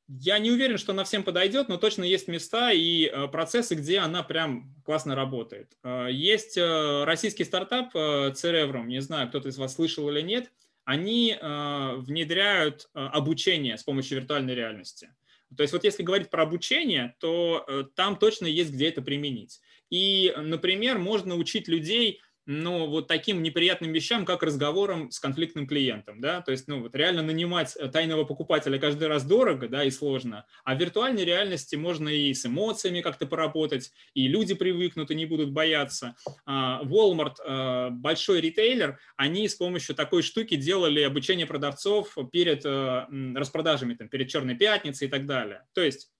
[0.08, 4.00] я не уверен, что она всем подойдет, но точно есть места и э, процессы, где
[4.00, 5.78] она прям классно работает.
[5.84, 10.52] Э, есть российский стартап Cerebrum, не знаю, кто-то из вас слышал или нет,
[10.86, 15.14] они внедряют обучение с помощью виртуальной реальности.
[15.56, 19.60] То есть вот если говорить про обучение, то там точно есть где это применить.
[19.90, 26.22] И, например, можно учить людей ну, вот таким неприятным вещам, как разговором с конфликтным клиентом,
[26.22, 29.92] да, то есть, ну, вот реально нанимать э, тайного покупателя каждый раз дорого, да, и
[29.92, 35.16] сложно, а в виртуальной реальности можно и с эмоциями как-то поработать, и люди привыкнут и
[35.16, 36.16] не будут бояться.
[36.46, 43.06] А, Walmart, э, большой ритейлер, они с помощью такой штуки делали обучение продавцов перед э,
[43.36, 45.66] распродажами, там, перед Черной пятницей и так далее.
[45.74, 46.12] То есть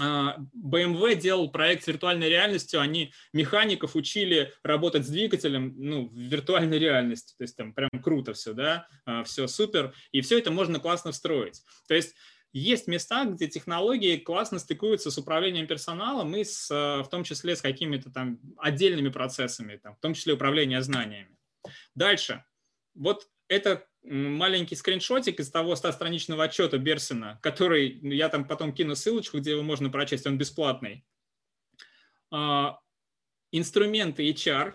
[0.00, 6.78] BMW делал проект с виртуальной реальностью, они механиков учили работать с двигателем ну, в виртуальной
[6.78, 10.78] реальности, то есть там прям круто все, да, а, все супер, и все это можно
[10.78, 11.62] классно встроить.
[11.88, 12.14] То есть
[12.52, 17.54] есть места, где технологии классно стыкуются с управлением персоналом и с, а, в том числе
[17.54, 21.36] с какими-то там отдельными процессами, там, в том числе управление знаниями.
[21.94, 22.44] Дальше.
[22.94, 28.94] Вот это маленький скриншотик из того 100-страничного отчета Берсина, который ну, я там потом кину
[28.94, 31.04] ссылочку, где его можно прочесть, он бесплатный.
[32.30, 32.78] А,
[33.52, 34.74] инструменты HR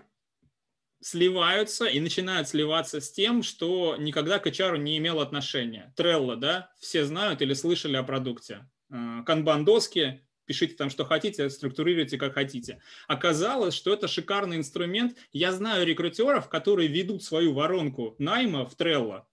[1.01, 5.93] сливаются и начинают сливаться с тем, что никогда к HR не имел отношения.
[5.97, 8.67] Trello, да, все знают или слышали о продукте.
[8.89, 12.81] Канбан-доски, пишите там, что хотите, структурируйте, как хотите.
[13.07, 15.17] Оказалось, что это шикарный инструмент.
[15.31, 19.23] Я знаю рекрутеров, которые ведут свою воронку найма в Trello.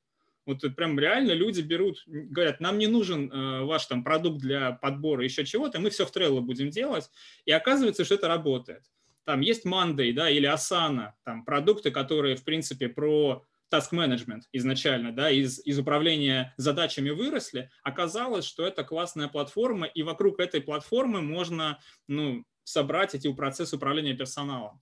[0.45, 5.23] Вот прям реально люди берут, говорят, нам не нужен э, ваш там продукт для подбора
[5.23, 7.11] еще чего-то, мы все в Trello будем делать.
[7.45, 8.83] И оказывается, что это работает.
[9.25, 15.13] Там есть Monday, да, или Asana, там продукты, которые, в принципе, про task management изначально,
[15.13, 21.23] да, из, из управления задачами выросли, оказалось, что это классная платформа, и вокруг этой платформы
[21.23, 24.81] можно ну, собрать эти процессы управления персоналом.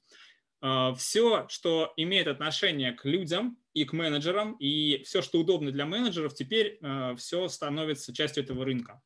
[0.61, 5.87] А, все, что имеет отношение к людям и к менеджерам, и все, что удобно для
[5.87, 9.00] менеджеров, теперь а, все становится частью этого рынка.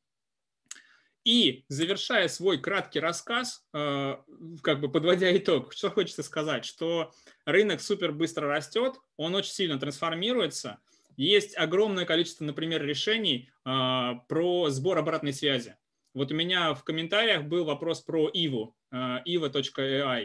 [1.24, 4.16] И завершая свой краткий рассказ, э,
[4.62, 7.12] как бы подводя итог, что хочется сказать, что
[7.46, 10.80] рынок супер быстро растет, он очень сильно трансформируется.
[11.16, 15.76] Есть огромное количество, например, решений э, про сбор обратной связи.
[16.12, 19.24] Вот у меня в комментариях был вопрос про ivo.ai.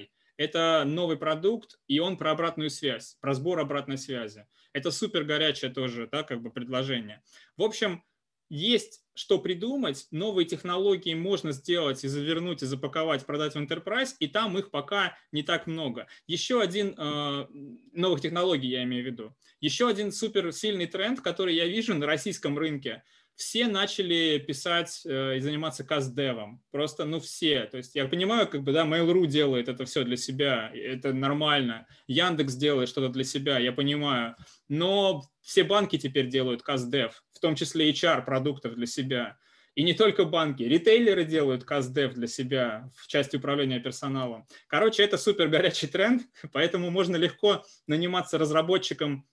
[0.03, 4.47] Э, Это новый продукт, и он про обратную связь, про сбор обратной связи.
[4.73, 7.23] Это супер горячее тоже, да, как бы предложение.
[7.57, 8.03] В общем,
[8.49, 14.27] есть что придумать, новые технологии можно сделать и завернуть, и запаковать, продать в Enterprise, и
[14.27, 16.07] там их пока не так много.
[16.25, 17.47] Еще один, э,
[17.91, 22.05] новых технологий я имею в виду, еще один супер сильный тренд, который я вижу на
[22.05, 23.03] российском рынке–
[23.39, 26.61] все начали писать э, и заниматься каст-девом.
[26.71, 27.63] Просто, ну, все.
[27.67, 31.87] То есть я понимаю, как бы, да, Mail.ru делает это все для себя, это нормально.
[32.07, 34.35] Яндекс делает что-то для себя, я понимаю.
[34.67, 39.37] Но все банки теперь делают каст-дев, в том числе HR продуктов для себя.
[39.73, 44.47] И не только банки, ритейлеры делают каст-дев для себя в части управления персоналом.
[44.67, 49.25] Короче, это супер горячий тренд, поэтому можно легко наниматься разработчиком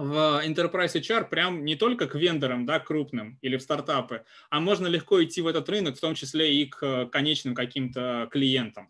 [0.00, 4.86] в Enterprise HR прям не только к вендорам, да, крупным или в стартапы, а можно
[4.86, 8.88] легко идти в этот рынок, в том числе и к конечным каким-то клиентам.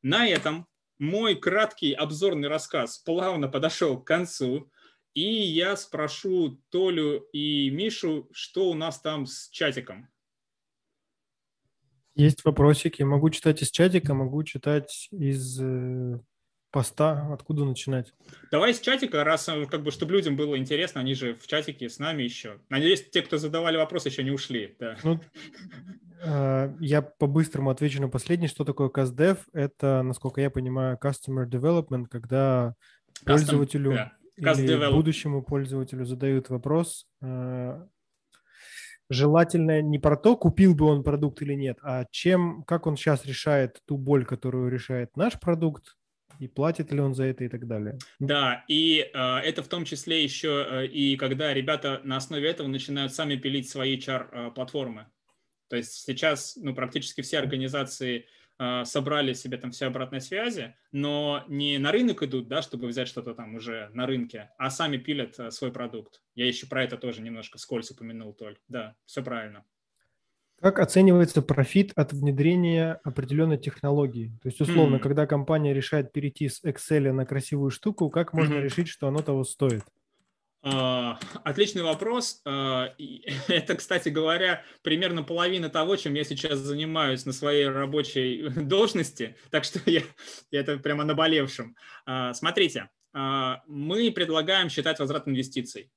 [0.00, 0.66] На этом
[0.98, 4.72] мой краткий обзорный рассказ плавно подошел к концу,
[5.12, 10.08] и я спрошу Толю и Мишу, что у нас там с чатиком.
[12.14, 13.02] Есть вопросики.
[13.02, 16.18] Могу читать из чатика, могу читать из э,
[16.70, 17.28] поста?
[17.32, 18.12] Откуда начинать?
[18.50, 21.88] Давай с чатика, раз э, как бы, чтобы людям было интересно, они же в чатике
[21.88, 22.58] с нами еще.
[22.68, 24.76] Надеюсь, те, кто задавали вопрос, еще не ушли.
[24.78, 24.96] Да.
[25.02, 25.20] Ну,
[26.22, 28.48] э, я по-быстрому отвечу на последний.
[28.48, 29.38] Что такое CastDev?
[29.52, 32.74] Это, насколько я понимаю, Customer Development, когда
[33.22, 34.12] Custom, пользователю да.
[34.36, 37.86] или будущему пользователю задают вопрос, э,
[39.10, 43.26] желательно не про то, купил бы он продукт или нет, а чем, как он сейчас
[43.26, 45.96] решает ту боль, которую решает наш продукт,
[46.40, 47.98] и платит ли он за это и так далее.
[48.18, 52.66] Да, и э, это в том числе еще э, и когда ребята на основе этого
[52.66, 55.02] начинают сами пилить свои HR-платформы.
[55.02, 55.04] Э,
[55.68, 58.26] то есть сейчас ну, практически все организации
[58.58, 63.08] э, собрали себе там все обратной связи, но не на рынок идут, да, чтобы взять
[63.08, 66.22] что-то там уже на рынке, а сами пилят э, свой продукт.
[66.34, 68.56] Я еще про это тоже немножко скользь упомянул, Толь.
[68.66, 69.66] Да, все правильно.
[70.60, 74.38] Как оценивается профит от внедрения определенной технологии?
[74.42, 75.00] То есть, условно, mm.
[75.00, 78.62] когда компания решает перейти с Excel на красивую штуку, как можно mm-hmm.
[78.62, 79.82] решить, что оно того стоит?
[80.62, 82.42] Uh, отличный вопрос.
[82.46, 82.90] Uh,
[83.48, 89.36] это, кстати говоря, примерно половина того, чем я сейчас занимаюсь на своей рабочей должности.
[89.50, 90.02] Так что я,
[90.50, 91.74] это прямо наболевшим.
[92.06, 95.90] Uh, смотрите, мы предлагаем считать возврат инвестиций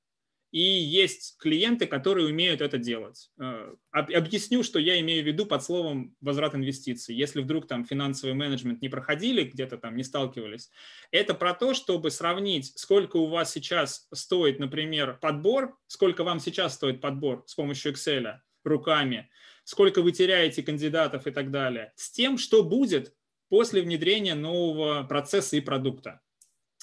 [0.53, 3.31] и есть клиенты, которые умеют это делать.
[3.41, 7.15] Э, объясню, что я имею в виду под словом возврат инвестиций.
[7.15, 10.69] Если вдруг там финансовый менеджмент не проходили, где-то там не сталкивались,
[11.09, 16.75] это про то, чтобы сравнить, сколько у вас сейчас стоит, например, подбор, сколько вам сейчас
[16.75, 19.31] стоит подбор с помощью Excel руками,
[19.63, 23.15] сколько вы теряете кандидатов и так далее, с тем, что будет
[23.49, 26.21] после внедрения нового процесса и продукта.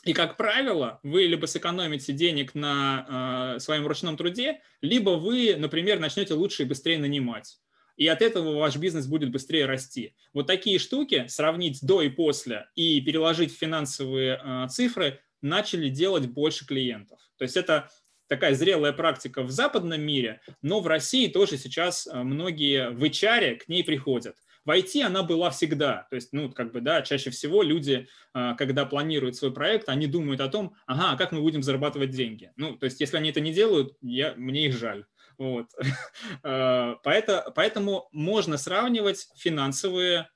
[0.04, 5.98] И, как правило, вы либо сэкономите денег на э, своем ручном труде, либо вы, например,
[5.98, 7.58] начнете лучше и быстрее нанимать.
[7.96, 10.14] И от этого ваш бизнес будет быстрее расти.
[10.32, 16.26] Вот такие штуки, сравнить до и после и переложить в финансовые э, цифры, начали делать
[16.26, 17.20] больше клиентов.
[17.36, 17.90] То есть это
[18.26, 23.56] такая зрелая практика в западном мире, но в России тоже сейчас э, многие в HR
[23.56, 24.36] к ней приходят.
[24.70, 26.06] В она была всегда.
[26.10, 30.06] То есть, ну, как бы, да, чаще всего люди, а, когда планируют свой проект, они
[30.06, 32.52] думают о том, ага, а как мы будем зарабатывать деньги.
[32.56, 35.06] Ну, то есть, если они это не делают, я, мне их жаль.
[35.38, 35.66] Вот.
[36.42, 40.28] А, поэтому, поэтому можно сравнивать финансовые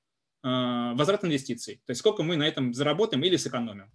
[0.42, 1.77] возврат инвестиций.
[1.87, 3.90] То есть, сколько мы на этом заработаем или сэкономим.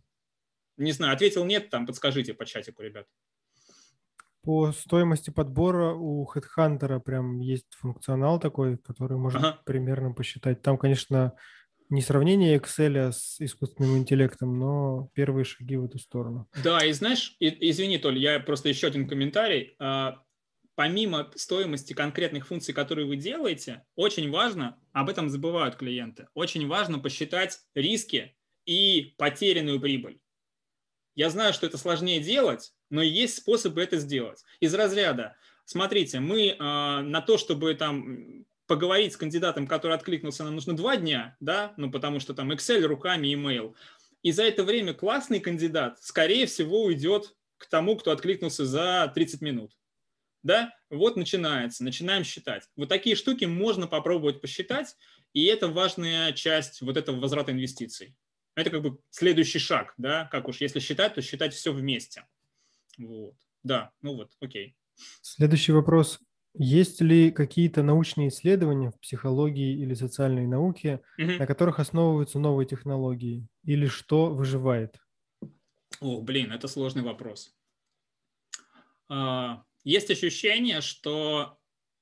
[0.77, 3.05] Не знаю, ответил нет, там подскажите по чатику, ребят.
[4.49, 9.61] По стоимости подбора у HeadHunter прям есть функционал такой, который можно ага.
[9.63, 10.63] примерно посчитать.
[10.63, 11.33] Там, конечно,
[11.89, 16.49] не сравнение Excel с искусственным интеллектом, но первые шаги в эту сторону.
[16.63, 19.75] Да, и знаешь, и, извини, Толь, я просто еще один комментарий.
[19.77, 20.15] А,
[20.73, 26.97] помимо стоимости конкретных функций, которые вы делаете, очень важно, об этом забывают клиенты, очень важно
[26.97, 28.35] посчитать риски
[28.65, 30.19] и потерянную прибыль.
[31.19, 34.45] Я знаю, что это сложнее делать, но есть способы это сделать.
[34.61, 40.55] Из разряда, смотрите, мы э, на то, чтобы там поговорить с кандидатом, который откликнулся, нам
[40.55, 43.75] нужно два дня, да, ну потому что там Excel руками, email.
[44.23, 49.41] И за это время классный кандидат, скорее всего, уйдет к тому, кто откликнулся за 30
[49.41, 49.73] минут.
[50.41, 52.63] Да, вот начинается, начинаем считать.
[52.77, 54.95] Вот такие штуки можно попробовать посчитать,
[55.33, 58.15] и это важная часть вот этого возврата инвестиций.
[58.59, 62.25] Это как бы следующий шаг, да, как уж если считать, то считать все вместе.
[62.97, 63.35] Вот.
[63.63, 64.75] Да, ну вот, окей.
[65.21, 66.19] Следующий вопрос.
[66.55, 71.31] Есть ли какие-то научные исследования в психологии или социальной науке, угу.
[71.31, 73.47] на которых основываются новые технологии?
[73.63, 74.97] Или что выживает?
[76.01, 77.55] О, блин, это сложный вопрос.
[79.09, 81.57] А, есть ощущение, что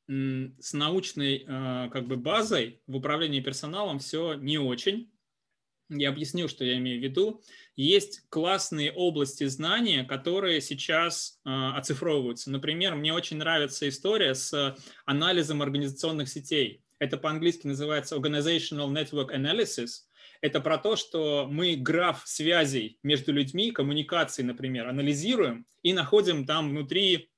[0.08, 5.12] с научной а, как бы базой в управлении персоналом все не очень.
[5.90, 7.42] Я объясню, что я имею в виду.
[7.78, 12.52] Есть классные области знания, которые сейчас э, оцифровываются.
[12.52, 16.82] Например, мне очень нравится история с анализом организационных сетей.
[17.00, 20.02] Это по-английски называется Organizational Network Analysis.
[20.42, 26.70] Это про то, что мы граф связей между людьми, коммуникации, например, анализируем и находим там
[26.70, 27.30] внутри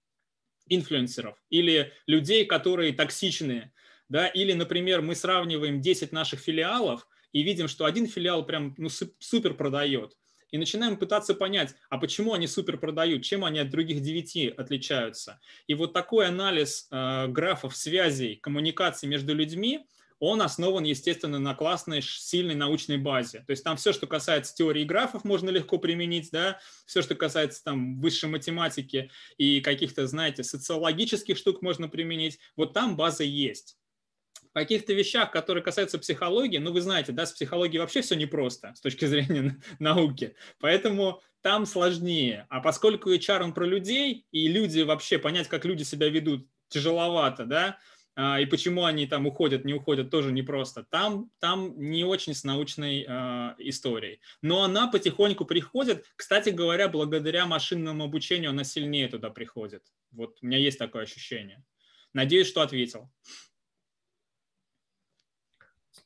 [0.70, 3.74] инфлюенсеров или людей, которые токсичные.
[4.08, 4.28] Да?
[4.28, 8.89] Или, например, мы сравниваем 10 наших филиалов– и видим, что один филиал прям ну,
[9.20, 10.18] супер продает.
[10.52, 15.39] И начинаем пытаться понять, а почему они супер продают, чем они от других девяти отличаются.
[15.68, 19.86] И вот такой анализ э, графов связей, коммуникации между людьми,
[20.20, 23.39] он основан, естественно, на классной, сильной научной базе.
[23.48, 27.63] То есть там все, что касается теории графов, можно легко применить, да, все, что касается
[27.63, 33.78] там высшей математики и каких-то, знаете, социологических штук можно применить, вот там база есть.
[34.54, 38.82] Каких-то вещах, которые касаются психологии, ну, вы знаете, да, с психологией вообще все непросто с
[38.82, 42.47] точки зрения науки, поэтому там сложнее.
[42.50, 47.45] А поскольку HR он про людей, и люди вообще, понять, как люди себя ведут, тяжеловато,
[47.45, 47.78] да,
[48.22, 50.86] а, и почему они там уходят, не уходят, тоже непросто.
[50.89, 54.20] Там, там не очень с научной э, историей.
[54.41, 56.06] Но она потихоньку приходит.
[56.18, 59.84] Кстати говоря, благодаря машинному обучению она сильнее туда приходит.
[60.12, 61.64] Вот у меня есть такое ощущение.
[62.12, 63.10] Надеюсь, что ответил.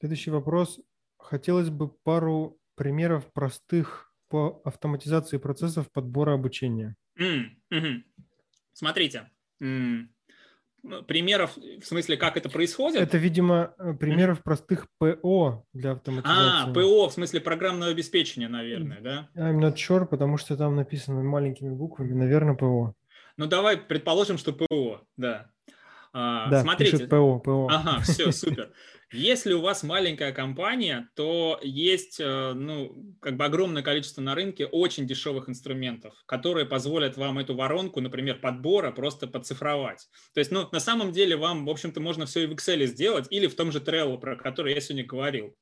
[0.03, 0.81] Следующий вопрос.
[1.17, 6.97] Хотелось бы пару примеров простых по автоматизации процессов подбора обучения.
[7.17, 8.01] Mm -hmm.
[8.73, 9.31] Смотрите,
[9.61, 10.07] mm
[11.07, 13.01] примеров, в смысле, как это происходит?
[13.01, 14.43] Это, видимо, э, примеров mm-hmm.
[14.43, 16.69] простых ПО для автоматизации.
[16.69, 19.29] А, ПО, в смысле программного обеспечения, наверное, да?
[19.37, 22.93] I'm not sure, потому что там написано маленькими буквами, наверное, ПО.
[23.37, 25.49] Ну, давай предположим, что ПО, да.
[26.13, 26.91] А, да, смотрите.
[26.91, 27.67] пишет ПО, ПО.
[27.69, 28.71] Ага, все, супер.
[29.11, 34.65] Если у вас маленькая компания, то есть э, ну, как бы огромное количество на рынке
[34.65, 40.07] очень дешевых инструментов, которые позволят вам эту воронку, например, подбора просто подцифровать.
[40.33, 43.27] То есть, ну, на самом деле вам, в общем-то, можно все и в Excel сделать
[43.29, 45.55] или в том же Trello, про который я сегодня говорил.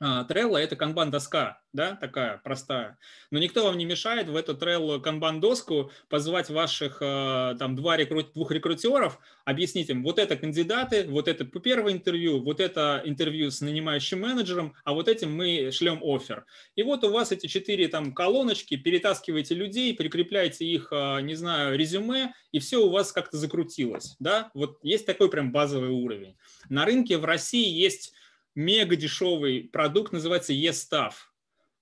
[0.00, 2.98] А, Trello– это канбан-доска, да, такая простая.
[3.32, 8.22] Но никто вам не мешает в эту Trello канбан-доску позвать ваших а, там два рекру...
[8.22, 13.60] двух рекрутеров, объяснить им, вот это кандидаты, вот это первое интервью, вот это интервью с
[13.60, 16.46] нанимающим менеджером, а вот этим мы шлем офер.
[16.76, 21.76] И вот у вас эти четыре там колоночки, перетаскиваете людей, прикрепляете их, а, не знаю,
[21.76, 24.52] резюме, и все у вас как-то закрутилось, да.
[24.54, 26.36] Вот есть такой прям базовый уровень.
[26.68, 28.14] На рынке в России есть
[28.58, 31.12] мега дешевый продукт, называется eStaff.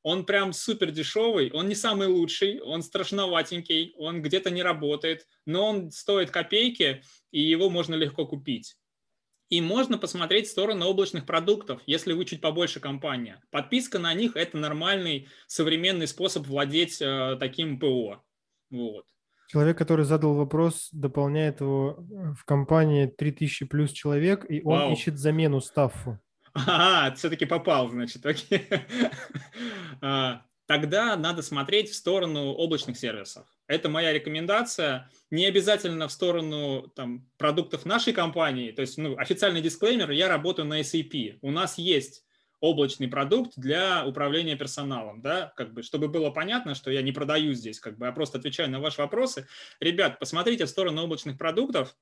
[0.02, 5.66] Он прям супер дешевый, он не самый лучший, он страшноватенький, он где-то не работает, но
[5.66, 8.76] он стоит копейки, и его можно легко купить.
[9.48, 13.42] И можно посмотреть в сторону облачных продуктов, если вы чуть побольше компания.
[13.50, 18.22] Подписка на них– это нормальный современный способ владеть э, таким ПО.
[18.70, 19.06] Вот.
[19.48, 22.04] Человек, который задал вопрос, дополняет его
[22.38, 24.92] в компании 3000 плюс человек, и он Вау.
[24.92, 26.20] ищет замену стаффу.
[26.66, 28.68] А, все-таки попал, значит, окей.
[30.00, 33.46] А, тогда надо смотреть в сторону облачных сервисов.
[33.66, 35.10] Это моя рекомендация.
[35.30, 38.72] Не обязательно в сторону там, продуктов нашей компании.
[38.72, 41.38] То есть ну, официальный дисклеймер, я работаю на SAP.
[41.40, 42.24] У нас есть
[42.60, 47.52] облачный продукт для управления персоналом, да, как бы, чтобы было понятно, что я не продаю
[47.52, 49.46] здесь, как бы, я просто отвечаю на ваши вопросы.
[49.78, 51.94] Ребят, посмотрите в сторону облачных продуктов,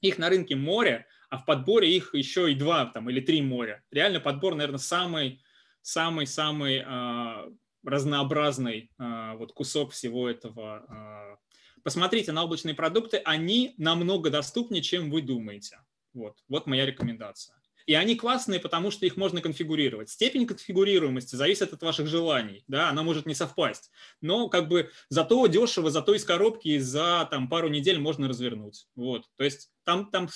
[0.00, 3.82] их на рынке море, а в подборе их еще и два там, или три моря.
[3.90, 5.40] Реально подбор, наверное, самый,
[5.80, 7.50] самый, самый э,
[7.84, 10.84] разнообразный э, вот кусок всего этого.
[10.88, 11.36] Э.
[11.82, 15.80] Посмотрите на облачные продукты, они намного доступнее, чем вы думаете.
[16.12, 17.56] Вот, вот моя рекомендация.
[17.86, 20.10] И они классные, потому что их можно конфигурировать.
[20.10, 23.90] Степень конфигурируемости зависит от ваших желаний, да, она может не совпасть.
[24.20, 28.86] Но как бы зато дешево, зато из коробки за там пару недель можно развернуть.
[28.94, 30.28] Вот, то есть там, там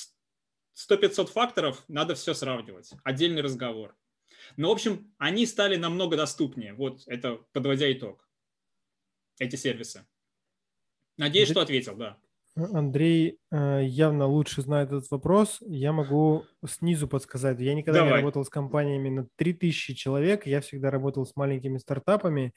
[0.75, 2.93] 100-500 факторов, надо все сравнивать.
[3.05, 3.97] Отдельный разговор.
[4.57, 6.75] Но, в общем, они стали намного доступнее.
[6.75, 8.29] Вот это подводя итог.
[9.39, 10.07] Эти сервисы.
[11.17, 12.19] Надеюсь, что ответил, да.
[12.57, 15.59] Андрей э, явно лучше знает этот вопрос.
[15.67, 17.59] Я могу снизу подсказать.
[17.61, 18.13] Я никогда Давай.
[18.13, 20.47] не работал с компаниями на 3000 человек.
[20.47, 22.53] Я всегда работал с маленькими стартапами.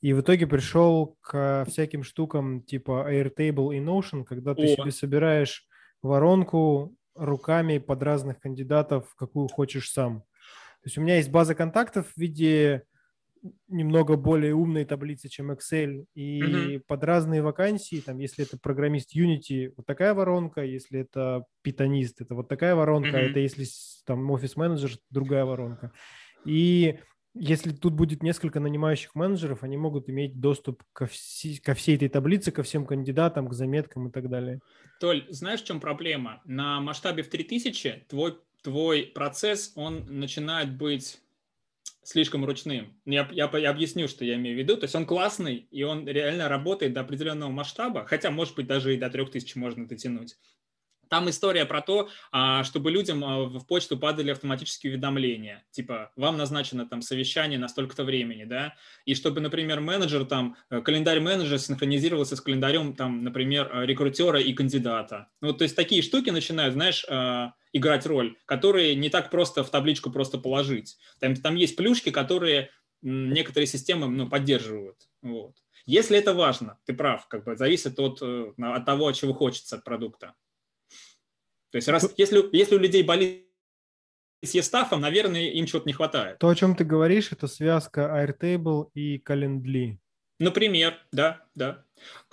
[0.00, 4.76] И в итоге пришел к всяким штукам типа Airtable и Notion, когда ты О.
[4.76, 5.66] себе собираешь
[6.00, 10.20] воронку руками под разных кандидатов, какую хочешь сам.
[10.20, 12.84] То есть у меня есть база контактов в виде
[13.68, 16.82] немного более умной таблицы, чем Excel, и mm-hmm.
[16.86, 22.34] под разные вакансии, там, если это программист Unity, вот такая воронка, если это питонист, это
[22.34, 23.30] вот такая воронка, mm-hmm.
[23.30, 23.66] это если
[24.04, 25.92] там офис-менеджер, другая воронка.
[26.44, 26.98] И
[27.34, 32.08] если тут будет несколько нанимающих менеджеров, они могут иметь доступ ко, вси, ко всей этой
[32.08, 34.60] таблице, ко всем кандидатам, к заметкам и так далее.
[35.00, 36.42] Толь, знаешь, в чем проблема?
[36.44, 41.20] На масштабе в 3000 твой, твой процесс, он начинает быть
[42.02, 42.92] слишком ручным.
[43.04, 44.76] Я, я, я объясню, что я имею в виду.
[44.76, 48.94] То есть он классный, и он реально работает до определенного масштаба, хотя, может быть, даже
[48.94, 50.36] и до 3000 можно дотянуть.
[51.10, 56.36] Там история про то, а, чтобы людям а, в почту падали автоматические уведомления, типа вам
[56.36, 61.58] назначено там совещание на столько-то времени, да, и чтобы, например, менеджер там, э, календарь менеджера
[61.58, 65.26] синхронизировался с календарем там, например, э, рекрутера и кандидата.
[65.40, 69.70] Ну, то есть такие штуки начинают, знаешь, а, играть роль, которые не так просто в
[69.70, 70.96] табличку просто положить.
[71.18, 72.70] Там, там есть плюшки, которые
[73.02, 75.08] некоторые системы ну, поддерживают.
[75.22, 75.56] Вот.
[75.86, 79.82] Если это важно, ты прав, как бы зависит от, э, от того, чего хочется от
[79.82, 80.34] продукта.
[81.70, 83.46] То есть раз, если, если у людей болит
[84.42, 86.38] с Естафом, наверное, им чего-то не хватает.
[86.38, 89.98] То, о чем ты говоришь, это связка Airtable и Calendly.
[90.40, 91.84] Например, да, да.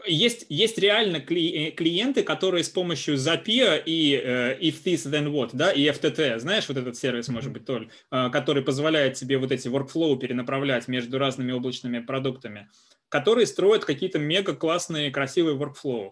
[0.05, 5.49] Есть, есть реально кли, клиенты, которые с помощью Zapier и uh, If This Then What,
[5.51, 9.51] да, и FTT, знаешь, вот этот сервис, может быть, Толь, uh, который позволяет тебе вот
[9.51, 12.69] эти workflow перенаправлять между разными облачными продуктами,
[13.09, 16.11] которые строят какие-то мега классные, красивые workflow.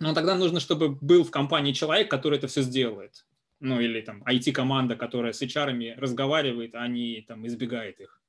[0.00, 3.26] Но тогда нужно, чтобы был в компании человек, который это все сделает.
[3.60, 8.20] Ну, или там IT-команда, которая с HR разговаривает, а не там избегает их.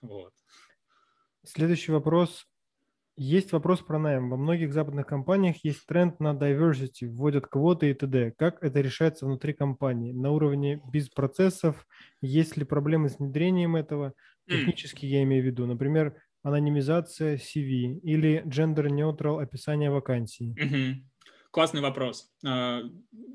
[0.00, 0.32] Вот.
[1.44, 2.46] Следующий вопрос.
[3.18, 4.28] Есть вопрос про найм.
[4.28, 8.32] Во многих западных компаниях есть тренд на diversity, вводят квоты и т.д.
[8.36, 10.12] Как это решается внутри компании?
[10.12, 11.86] На уровне без процессов?
[12.20, 14.12] Есть ли проблемы с внедрением этого?
[14.48, 15.66] Технически я имею в виду.
[15.66, 16.14] Например,
[16.46, 20.54] анонимизация CV или gender-neutral описание вакансии?
[20.60, 21.02] Угу.
[21.50, 22.30] Классный вопрос.
[22.44, 22.82] А,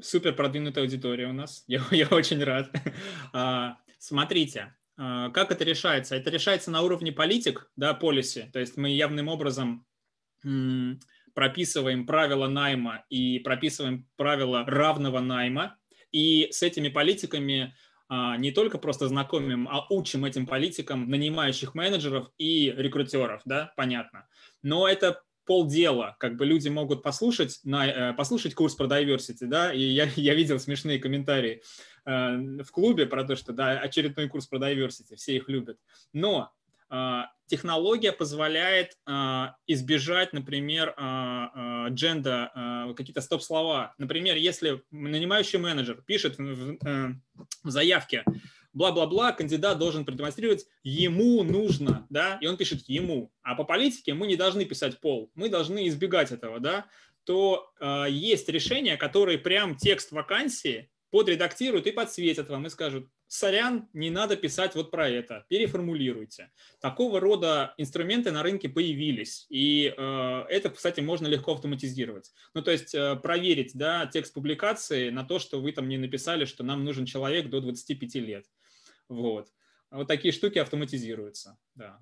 [0.01, 1.65] супер продвинутая аудитория у нас.
[1.67, 2.71] Я, я очень рад.
[3.33, 6.15] А, смотрите, а, как это решается?
[6.15, 8.49] Это решается на уровне политик, да, полиси.
[8.53, 9.85] То есть мы явным образом
[11.35, 15.77] прописываем правила найма и прописываем правила равного найма.
[16.11, 17.75] И с этими политиками
[18.37, 24.27] не только просто знакомим, а учим этим политикам нанимающих менеджеров и рекрутеров, да, понятно.
[24.61, 29.73] Но это полдела, как бы люди могут послушать, на, э, послушать курс про diversity, да,
[29.73, 31.61] и я, я видел смешные комментарии
[32.05, 35.77] э, в клубе про то, что, да, очередной курс про diversity, все их любят.
[36.13, 36.51] Но
[37.51, 43.93] технология позволяет э, избежать, например, э, дженда, э, какие-то стоп-слова.
[43.97, 46.77] Например, если нанимающий менеджер пишет в,
[47.63, 48.23] в заявке
[48.73, 53.31] бла-бла-бла, кандидат должен продемонстрировать, ему нужно, да, и он пишет ему.
[53.41, 56.85] А по политике мы не должны писать пол, мы должны избегать этого, да,
[57.25, 63.87] то э, есть решения, которые прям текст вакансии подредактируют и подсветят вам и скажут, сорян,
[63.93, 66.51] не надо писать вот про это, переформулируйте.
[66.81, 72.33] Такого рода инструменты на рынке появились, и э, это, кстати, можно легко автоматизировать.
[72.53, 76.43] Ну, то есть э, проверить да, текст публикации на то, что вы там не написали,
[76.43, 78.45] что нам нужен человек до 25 лет.
[79.07, 79.47] Вот.
[79.91, 81.99] Вот такие штуки автоматизируются, да.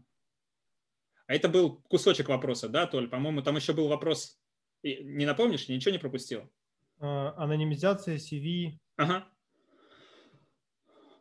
[1.28, 3.08] А это был кусочек вопроса, да, Толь?
[3.08, 4.42] По-моему, там еще был вопрос.
[4.82, 5.70] Не напомнишь?
[5.70, 6.52] Ничего не пропустил?
[6.98, 8.80] А, анонимизация CV.
[8.98, 9.28] Ага.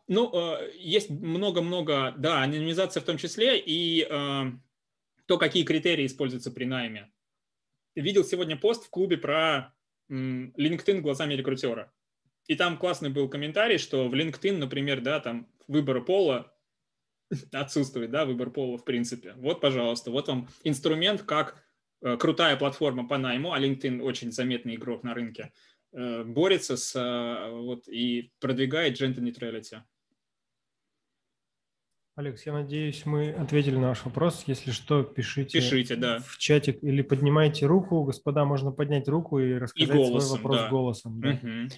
[0.08, 4.44] Ну, э, есть много-много, да, анонимизация в том числе, и э,
[5.26, 7.12] то, какие критерии используются при найме.
[7.94, 9.74] Видел сегодня пост в клубе про
[10.10, 11.92] LinkedIn глазами рекрутера.
[12.46, 16.56] И там классный был комментарий, что в LinkedIn, например, да, там выбор пола
[17.52, 19.34] отсутствует, да, выбор пола в принципе.
[19.36, 21.62] Вот, пожалуйста, вот вам инструмент, как
[22.00, 25.52] э, крутая платформа по найму, а LinkedIn очень заметный игрок на рынке,
[25.92, 26.94] борется с
[27.50, 29.82] вот и продвигает gender neutrality.
[32.18, 34.42] Алекс, я надеюсь, мы ответили на ваш вопрос.
[34.48, 36.18] Если что, пишите, пишите да.
[36.18, 38.02] в чатик или поднимайте руку.
[38.02, 40.68] Господа, можно поднять руку и рассказать и голосом, свой вопрос да.
[40.68, 41.20] голосом.
[41.20, 41.28] Да.
[41.28, 41.68] Угу.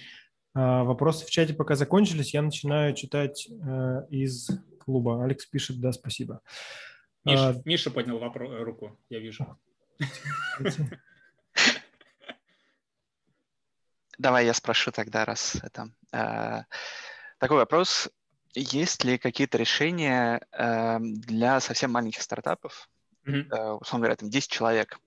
[0.54, 2.32] А, вопросы в чате пока закончились.
[2.32, 5.22] Я начинаю читать э, из клуба.
[5.22, 6.40] Алекс пишет, да, спасибо.
[7.26, 9.58] Миша, а, Миша поднял вопрос, руку, я вижу.
[14.16, 15.90] Давай я спрошу тогда, раз это...
[16.14, 16.62] Э,
[17.38, 18.08] такой вопрос.
[18.54, 22.88] Есть ли какие-то решения э, для совсем маленьких стартапов,
[23.26, 23.48] mm-hmm.
[23.50, 24.98] э, условно говоря, там 10 человек,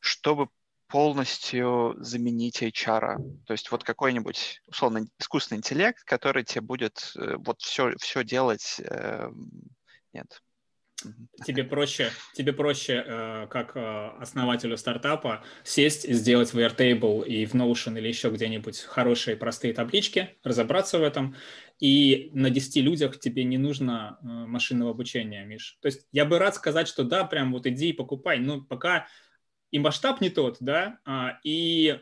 [0.00, 0.48] чтобы
[0.88, 3.16] полностью заменить HR.
[3.46, 8.80] То есть вот какой-нибудь, условно, искусственный интеллект, который тебе будет э, вот все, все делать.
[8.84, 9.28] Э,
[10.12, 10.40] нет.
[11.44, 13.72] Тебе проще, тебе проще, э, как
[14.20, 20.36] основателю стартапа, сесть, сделать в Airtable и в Notion или еще где-нибудь хорошие простые таблички,
[20.44, 21.34] разобраться в этом,
[21.80, 25.78] и на 10 людях тебе не нужно машинного обучения, Миш.
[25.80, 29.06] То есть я бы рад сказать, что да, прям вот иди и покупай, но пока
[29.74, 31.98] и масштаб не тот, да, а, и,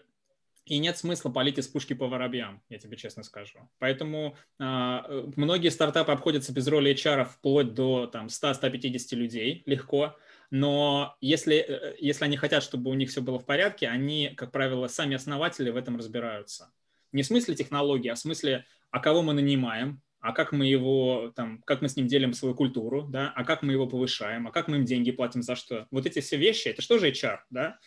[0.67, 3.61] и нет смысла полить из пушки по воробьям, я тебе честно скажу.
[3.79, 5.07] Поэтому а,
[5.37, 10.19] многие стартапы обходятся без роли HR вплоть до там, 100-150 людей легко,
[10.51, 14.53] но если, э, если они хотят, чтобы у них все было в порядке, они, как
[14.53, 16.71] правило, сами основатели в этом разбираются.
[17.11, 21.33] Не в смысле технологии, а в смысле, а кого мы нанимаем, а как мы его,
[21.35, 24.53] там, как мы с ним делим свою культуру, да, а как мы его повышаем, а
[24.53, 25.89] как мы им деньги платим за что.
[25.91, 27.79] Вот эти все вещи, это что же HR, да?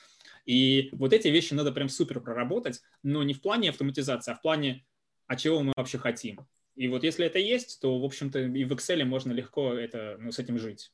[0.45, 4.41] И вот эти вещи надо прям супер проработать, но не в плане автоматизации, а в
[4.41, 4.85] плане,
[5.27, 6.45] а чего мы вообще хотим.
[6.75, 10.31] И вот если это есть, то, в общем-то, и в Excel можно легко это, ну,
[10.31, 10.91] с этим жить.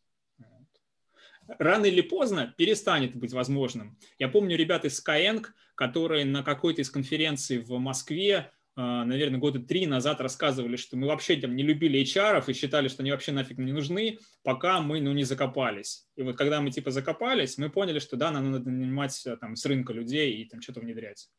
[1.58, 3.98] Рано или поздно перестанет быть возможным.
[4.20, 5.46] Я помню ребят из Skyeng,
[5.76, 8.52] которые на какой-то из конференций в Москве
[8.82, 13.02] наверное, года три назад рассказывали, что мы вообще там не любили HR и считали, что
[13.02, 16.08] они вообще нафиг не нужны, пока мы, ну, не закопались.
[16.16, 19.56] И вот когда мы, типа, закопались, мы поняли, что, да, нам надо нанимать э, там
[19.56, 21.30] с рынка людей и там что-то внедрять.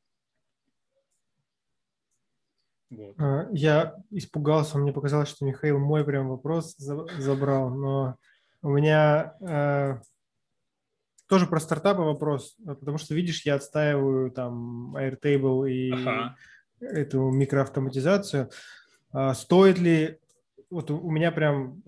[2.91, 3.15] Вот.
[3.19, 8.17] А, я испугался, мне показалось, что Михаил мой прям вопрос забрал, но
[8.61, 10.01] у меня э,
[11.29, 16.37] тоже про стартапы вопрос, потому что, видишь, я отстаиваю там Airtable и ага.
[16.83, 18.51] Эту микроавтоматизацию.
[19.13, 20.19] А стоит ли,
[20.71, 21.83] вот у меня прям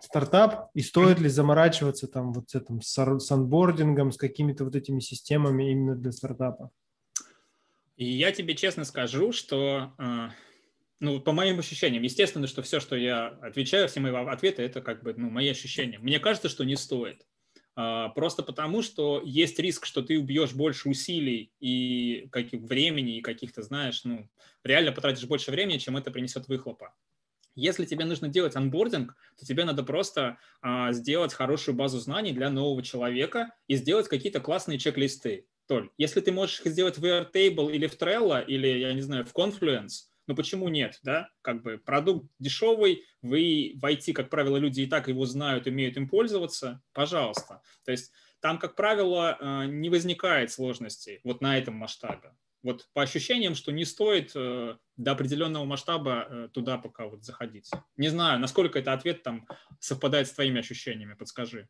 [0.00, 5.00] стартап, и стоит ли заморачиваться там вот с этим с анбордингом, с какими-то вот этими
[5.00, 6.70] системами именно для стартапа?
[7.96, 10.28] И я тебе честно скажу, что, э,
[11.00, 15.02] ну, по моим ощущениям, естественно, что все, что я отвечаю, все мои ответы, это как
[15.02, 15.98] бы, ну, мои ощущения.
[15.98, 17.26] Мне кажется, что не стоит.
[17.82, 23.22] А, просто потому, что есть риск, что ты убьешь больше усилий и каких времени, и
[23.22, 24.28] каких-то, знаешь, ну,
[24.62, 26.92] реально потратишь больше времени, чем это принесет выхлопа.
[27.54, 32.50] Если тебе нужно делать анбординг, то тебе надо просто а, сделать хорошую базу знаний для
[32.50, 35.46] нового человека и сделать какие-то классные чек-листы.
[35.66, 39.24] Толь, если ты можешь их сделать в Airtable или в Trello, или, я не знаю,
[39.24, 41.28] в Confluence, ну почему нет, да?
[41.42, 45.96] Как бы продукт дешевый, вы в IT, как правило, люди и так его знают, умеют
[45.96, 47.62] им пользоваться, пожалуйста.
[47.84, 52.32] То есть там, как правило, э, не возникает сложностей вот на этом масштабе.
[52.62, 57.70] Вот по ощущениям, что не стоит э, до определенного масштаба э, туда пока вот заходить.
[57.96, 59.46] Не знаю, насколько это ответ там
[59.78, 61.68] совпадает с твоими ощущениями, подскажи.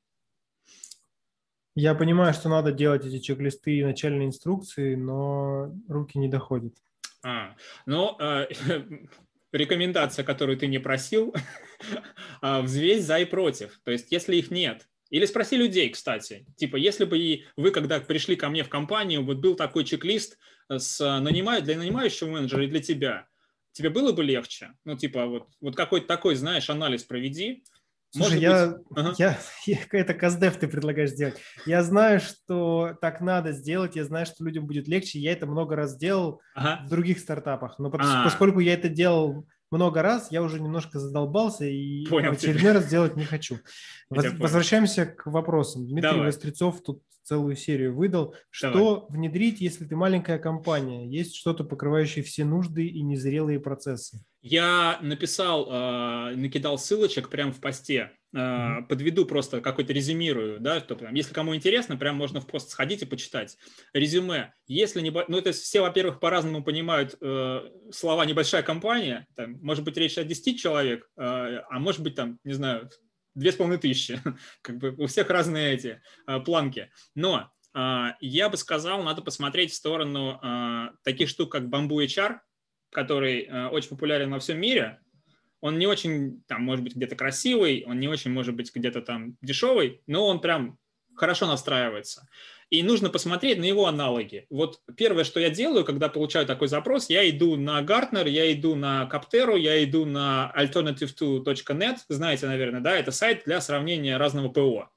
[1.76, 6.74] Я понимаю, что надо делать эти чек-листы и начальные инструкции, но руки не доходят.
[7.22, 7.54] А,
[7.86, 8.48] ну, э,
[9.52, 11.34] рекомендация, которую ты не просил,
[12.40, 13.78] а, взвесь за и против.
[13.84, 16.46] То есть, если их нет, или спроси людей, кстати.
[16.56, 20.38] Типа, если бы и вы, когда пришли ко мне в компанию, вот был такой чек-лист
[20.68, 23.26] с нанимаю, для нанимающего менеджера и для тебя,
[23.72, 24.72] тебе было бы легче?
[24.84, 27.64] Ну, типа, вот, вот какой-то такой, знаешь, анализ проведи,
[28.12, 29.14] Слушай, я, ага.
[29.18, 31.36] я, я, это каздев ты предлагаешь сделать.
[31.64, 35.20] Я знаю, что так надо сделать, я знаю, что людям будет легче.
[35.20, 36.84] Я это много раз делал ага.
[36.84, 37.78] в других стартапах.
[37.78, 38.24] Но а.
[38.24, 42.72] поскольку я это делал много раз, я уже немножко задолбался и Понял очередной тебя.
[42.74, 43.58] раз делать не хочу.
[44.08, 45.86] Возвращаемся к вопросам.
[45.86, 46.26] Дмитрий Давай.
[46.26, 48.34] Вострецов тут целую серию выдал.
[48.50, 49.02] Что Давай.
[49.10, 51.08] внедрить, если ты маленькая компания?
[51.08, 54.24] Есть что-то, покрывающее все нужды и незрелые процессы?
[54.42, 58.12] Я написал, э, накидал ссылочек прямо в посте.
[58.34, 58.86] Mm-hmm.
[58.86, 63.02] Подведу просто какой-то резюмирую, да, что прям, если кому интересно, прям можно в пост сходить
[63.02, 63.56] и почитать.
[63.92, 64.54] Резюме.
[64.68, 69.96] Если не, ну это все, во-первых, по-разному понимают э, слова небольшая компания, там, может быть
[69.96, 72.88] речь о 10 человек, э, а может быть там, не знаю,
[73.34, 74.20] две с половиной тысячи.
[74.62, 76.90] как бы у всех разные эти э, планки.
[77.14, 82.38] Но э, я бы сказал, надо посмотреть в сторону э, таких штук, как Bamboo HR,
[82.90, 84.98] который э, очень популярен во всем мире.
[85.60, 89.36] Он не очень, там, может быть, где-то красивый, он не очень, может быть, где-то там
[89.42, 90.78] дешевый, но он прям
[91.14, 92.28] хорошо настраивается.
[92.70, 94.46] И нужно посмотреть на его аналоги.
[94.48, 98.76] Вот первое, что я делаю, когда получаю такой запрос, я иду на Gartner, я иду
[98.76, 104.88] на Captero, я иду на alternative2.net, знаете, наверное, да, это сайт для сравнения разного ПО,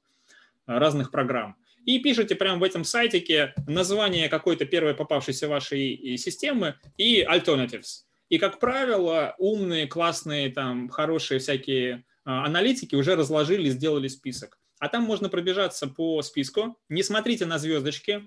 [0.66, 1.56] разных программ.
[1.84, 8.04] И пишите прямо в этом сайтике название какой-то первой попавшейся вашей системы и alternatives.
[8.28, 14.88] И, как правило, умные, классные, там, хорошие всякие а, аналитики уже разложили, сделали список а
[14.90, 16.76] там можно пробежаться по списку.
[16.90, 18.22] Не смотрите на звездочки,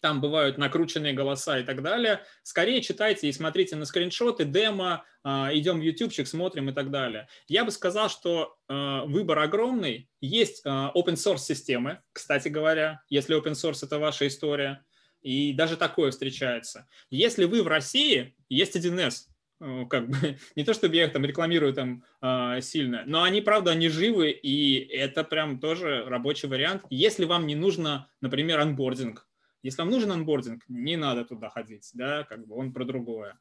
[0.00, 2.22] там бывают накрученные голоса и так далее.
[2.42, 7.28] Скорее читайте и смотрите на скриншоты, демо, а, идем в ютубчик, смотрим и так далее.
[7.48, 10.08] Я бы сказал, что а, выбор огромный.
[10.20, 14.84] Есть а, open source системы, кстати говоря, если open source это ваша история.
[15.22, 16.88] И даже такое встречается.
[17.10, 19.30] Если вы в России, есть 1С.
[19.60, 20.16] Э, как бы
[20.56, 24.30] не то чтобы я их там рекламирую там э, сильно, но они правда они живы
[24.30, 26.84] и это прям тоже рабочий вариант.
[26.90, 29.26] Если вам не нужно, например, анбординг,
[29.62, 33.38] если вам нужен анбординг, не надо туда ходить, да, как бы он про другое.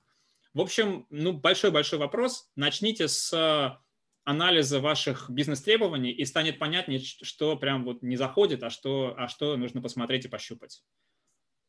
[0.54, 2.50] В общем, ну большой большой вопрос.
[2.56, 3.80] Начните с
[4.24, 9.58] анализа ваших бизнес-требований и станет понятнее, что прям вот не заходит, а что, а что
[9.58, 10.84] нужно посмотреть и пощупать.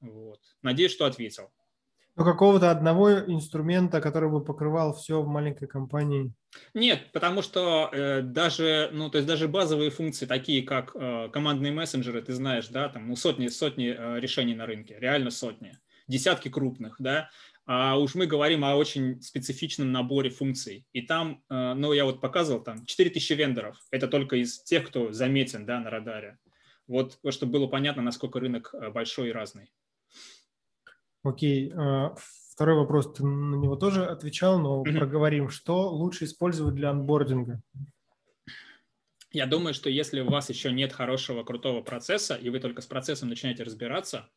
[0.01, 0.41] Вот.
[0.63, 1.53] Надеюсь, что ответил.
[2.21, 6.35] Но какого-то одного инструмента, который бы покрывал все в маленькой компании?
[6.75, 11.73] Нет, потому что э, даже, ну, то есть даже базовые функции, такие как э, командные
[11.73, 15.73] мессенджеры, ты знаешь, да, там ну, сотни, сотни э, решений на рынке, реально сотни,
[16.09, 17.31] десятки крупных, да,
[17.65, 20.85] а уж мы говорим о очень специфичном наборе функций.
[20.93, 25.11] И там, э, ну, я вот показывал, там 4000 вендоров, это только из тех, кто
[25.11, 26.37] заметен, да, на радаре.
[26.87, 29.71] Вот, чтобы было понятно, насколько рынок э, большой и разный.
[31.23, 31.73] Окей.
[31.77, 32.15] А,
[32.53, 34.99] второй вопрос, ты на него тоже отвечал, но mm-hmm.
[34.99, 35.49] проговорим.
[35.49, 37.63] Что лучше использовать для анбординга?
[39.33, 42.87] Я думаю, что если у вас еще нет хорошего, крутого процесса, и вы только с
[42.87, 44.29] процессом начинаете разбираться,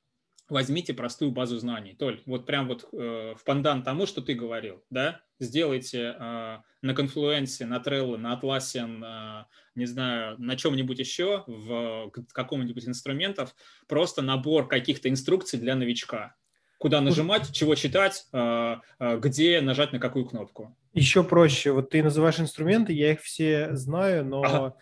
[0.50, 1.96] возьмите простую базу знаний.
[1.96, 6.94] Толь, вот прям вот э, в пандан тому, что ты говорил, да, сделайте э, на
[6.94, 13.56] конфлюенсе, на Trello, на Atlassian, э, не знаю, на чем-нибудь еще, в каком-нибудь инструментов,
[13.88, 16.36] просто набор каких-то инструкций для новичка.
[16.84, 20.76] Куда нажимать, чего читать, э, э, где нажать на какую кнопку.
[20.94, 21.72] Еще проще.
[21.72, 24.76] Вот ты называешь инструменты, я их все знаю, но ага.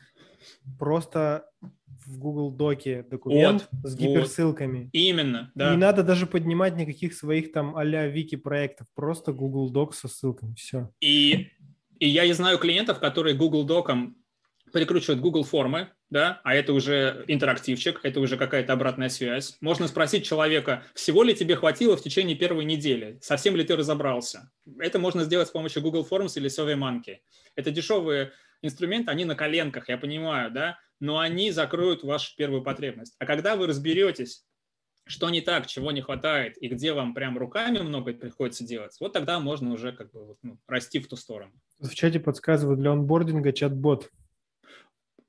[0.80, 1.46] просто
[2.08, 4.86] в Google Доке документ вот, с гиперссылками.
[4.86, 4.90] Вот.
[4.94, 5.70] Именно, да.
[5.70, 10.56] Не надо даже поднимать никаких своих там а-ля вики проектов, просто Google Док со ссылками,
[10.56, 10.90] все.
[11.02, 11.50] И,
[12.00, 14.16] и я знаю клиентов, которые Google Доком
[14.72, 19.58] прикручивают Google формы, да, а это уже интерактивчик, это уже какая-то обратная связь.
[19.62, 24.52] Можно спросить человека, всего ли тебе хватило в течение первой недели, совсем ли ты разобрался.
[24.80, 27.18] Это можно сделать с помощью Google Forms или SurveyMonkey.
[27.56, 33.16] Это дешевые инструменты, они на коленках, я понимаю, да, но они закроют вашу первую потребность.
[33.20, 34.46] А когда вы разберетесь,
[35.06, 39.14] что не так, чего не хватает и где вам прям руками много приходится делать, вот
[39.14, 41.54] тогда можно уже как бы ну, расти в ту сторону.
[41.80, 44.10] В чате подсказывают для онбординга чат-бот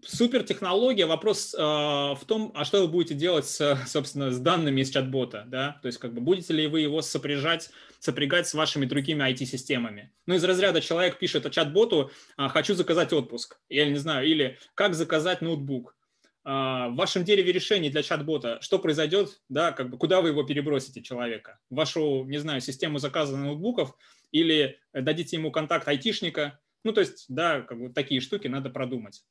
[0.04, 1.06] супер технология.
[1.06, 5.44] Вопрос э, в том, а что вы будете делать, с, собственно, с данными из чат-бота,
[5.46, 5.78] да?
[5.82, 10.12] То есть, как бы, будете ли вы его сопряжать, сопрягать с вашими другими IT-системами?
[10.26, 14.94] Ну, из разряда человек пишет чат-боту, э, хочу заказать отпуск, я не знаю, или как
[14.94, 15.96] заказать ноутбук.
[16.44, 20.42] Э, в вашем дереве решений для чат-бота что произойдет, да, как бы, куда вы его
[20.42, 21.58] перебросите человека?
[21.70, 23.96] В вашу, не знаю, систему заказа ноутбуков
[24.32, 26.58] или дадите ему контакт айтишника?
[26.84, 29.22] Ну, то есть, да, как бы такие штуки надо продумать.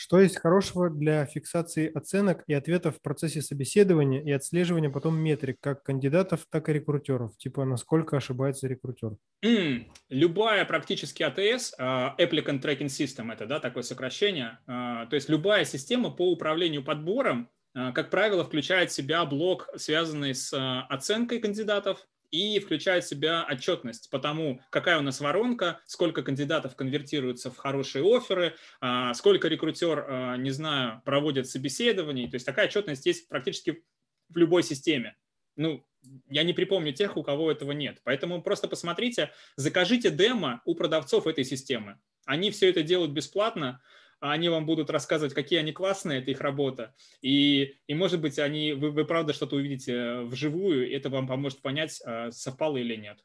[0.00, 5.56] Что есть хорошего для фиксации оценок и ответов в процессе собеседования и отслеживания потом метрик
[5.60, 7.36] как кандидатов, так и рекрутеров?
[7.36, 9.16] Типа, насколько ошибается рекрутер?
[9.44, 15.28] Mm, любая практически АТС, uh, Applicant Tracking System, это да, такое сокращение, uh, то есть
[15.28, 20.52] любая система по управлению подбором, uh, как правило, включает в себя блок, связанный с
[20.88, 26.76] оценкой кандидатов, и включает в себя отчетность по тому, какая у нас воронка, сколько кандидатов
[26.76, 32.28] конвертируются в хорошие оферы, а, сколько рекрутер, а, не знаю, проводит собеседований.
[32.28, 33.82] То есть такая отчетность есть практически
[34.28, 35.16] в любой системе.
[35.56, 35.84] Ну,
[36.28, 38.00] я не припомню тех, у кого этого нет.
[38.04, 41.98] Поэтому просто посмотрите, закажите демо у продавцов этой системы.
[42.26, 43.80] Они все это делают бесплатно,
[44.20, 46.94] а они вам будут рассказывать, какие они классные, это их работа.
[47.22, 51.62] И, и может быть, они, вы, вы правда что-то увидите вживую, и это вам поможет
[51.62, 53.18] понять, а, совпало или нет.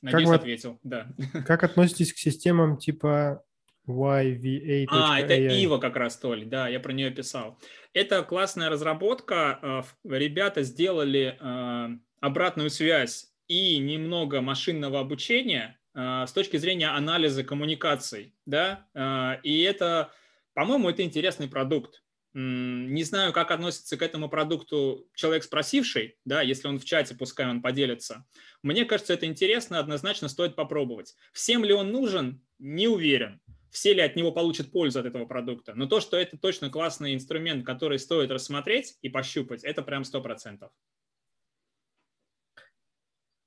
[0.00, 0.80] Надеюсь, как ответил.
[0.82, 1.08] Да.
[1.46, 3.44] Как относитесь к системам типа
[3.86, 4.86] YVA.
[4.88, 7.58] А, это Ива как раз, Толь, да, я про нее писал.
[7.92, 9.58] Это классная разработка.
[9.62, 11.90] А, ребята сделали а,
[12.20, 20.12] обратную связь и немного машинного обучения, с точки зрения анализа коммуникаций, да, а, и это,
[20.54, 22.02] по-моему, это интересный продукт.
[22.34, 27.46] Не знаю, как относится к этому продукту человек спросивший, да, если он в чате, пускай
[27.46, 28.24] он поделится.
[28.62, 31.14] Мне кажется, это интересно, однозначно стоит попробовать.
[31.34, 33.42] Всем ли он нужен, не уверен.
[33.70, 35.74] Все ли от него получат пользу от этого продукта.
[35.74, 40.70] Но то, что это точно классный инструмент, который стоит рассмотреть и пощупать, это прям 100%.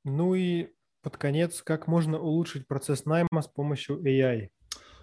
[0.04, 0.75] Ну и
[1.06, 4.50] под конец, как можно улучшить процесс найма с помощью AI?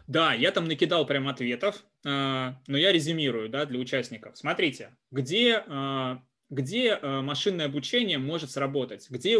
[0.08, 4.36] Да, я там накидал прям ответов, а, но я резюмирую да, для участников.
[4.36, 6.20] Смотрите, где а,
[6.52, 9.38] где э, машинное обучение может сработать, где,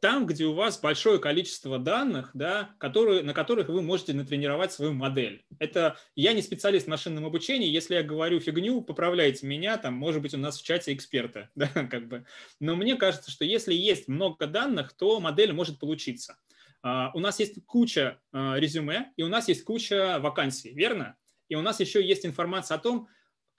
[0.00, 4.92] там, где у вас большое количество данных, да, которые, на которых вы можете натренировать свою
[4.92, 5.42] модель.
[5.58, 10.20] Это я не специалист в машинном обучении, если я говорю фигню, поправляйте меня, там, может
[10.20, 12.26] быть, у нас в чате эксперты, да, как бы.
[12.60, 16.36] Но мне кажется, что если есть много данных, то модель может получиться.
[16.82, 21.16] Uh, у нас есть куча uh, резюме, и у нас есть куча вакансий, верно?
[21.48, 23.08] И у нас еще есть информация о том,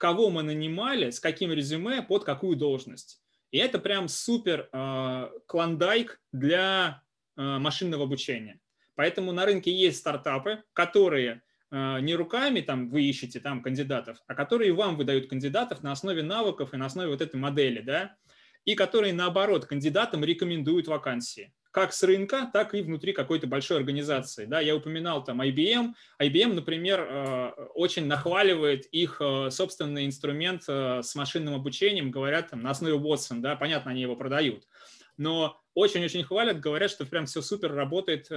[0.02, 3.22] кого мы нанимали, с каким резюме, под какую должность.
[3.52, 7.04] И это прям супер э, клондайк для
[7.36, 8.58] э, машинного обучения.
[8.96, 14.34] Поэтому на рынке есть стартапы, которые э, не руками там вы ищете там кандидатов, а
[14.34, 18.16] которые вам выдают кандидатов на основе навыков и на основе вот этой модели, да,
[18.64, 24.44] и которые наоборот кандидатам рекомендуют вакансии как с рынка, так и внутри какой-то большой организации.
[24.44, 25.94] Да, я упоминал там IBM.
[26.20, 32.60] IBM, например, э, очень нахваливает их э, собственный инструмент э, с машинным обучением, говорят там
[32.60, 34.68] на основе Watson, да, понятно, они его продают.
[35.16, 38.30] Но очень-очень хвалят, говорят, что прям все супер работает,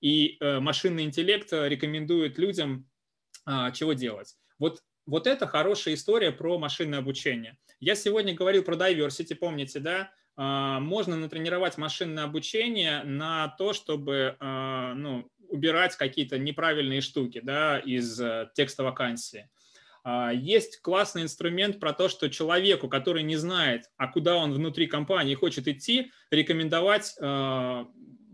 [0.00, 2.88] и машинный интеллект рекомендует людям
[3.74, 4.34] чего делать.
[4.58, 7.58] Вот вот это хорошая история про машинное обучение.
[7.80, 10.12] Я сегодня говорил про diversity, помните, да?
[10.36, 17.78] А, можно натренировать машинное обучение на то, чтобы а, ну, убирать какие-то неправильные штуки да,
[17.78, 19.50] из э, текста вакансии.
[20.02, 24.86] А, есть классный инструмент про то, что человеку, который не знает, а куда он внутри
[24.86, 27.14] компании хочет идти, рекомендовать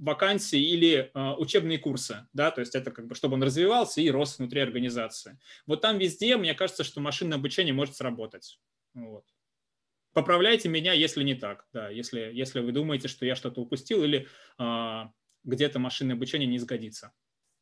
[0.00, 4.38] вакансии или учебные курсы, да, то есть это как бы, чтобы он развивался и рос
[4.38, 5.40] внутри организации.
[5.66, 8.60] Вот там везде, мне кажется, что машинное обучение может сработать.
[8.94, 9.24] Вот.
[10.18, 14.26] Поправляйте меня, если не так, да, если, если вы думаете, что я что-то упустил или
[14.58, 15.12] а,
[15.44, 17.12] где-то машинное обучение не сгодится.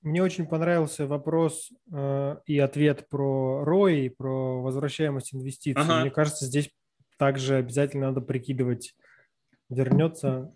[0.00, 5.82] Мне очень понравился вопрос э, и ответ про ROI, про возвращаемость инвестиций.
[5.82, 6.00] Ага.
[6.00, 6.70] Мне кажется, здесь
[7.18, 8.96] также обязательно надо прикидывать,
[9.68, 10.50] вернется.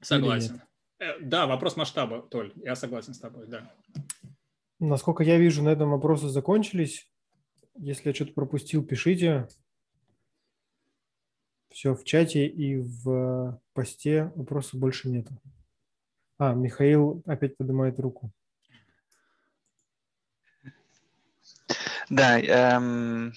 [0.00, 0.62] Согласен.
[0.98, 3.72] Э, да, вопрос масштаба, Толь, я согласен с тобой, да.
[4.80, 7.08] Насколько я вижу, на этом вопросы закончились.
[7.76, 9.46] Если я что-то пропустил, пишите.
[11.70, 15.32] Все, в чате и в посте вопросов больше нету.
[16.38, 18.32] А, Михаил опять поднимает руку.
[22.08, 23.32] Да, эм,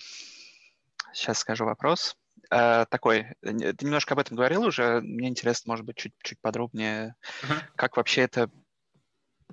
[1.13, 2.17] сейчас скажу вопрос.
[2.49, 7.61] Э, такой, ты немножко об этом говорил уже, мне интересно, может быть, чуть-чуть подробнее, uh-huh.
[7.75, 8.49] как вообще это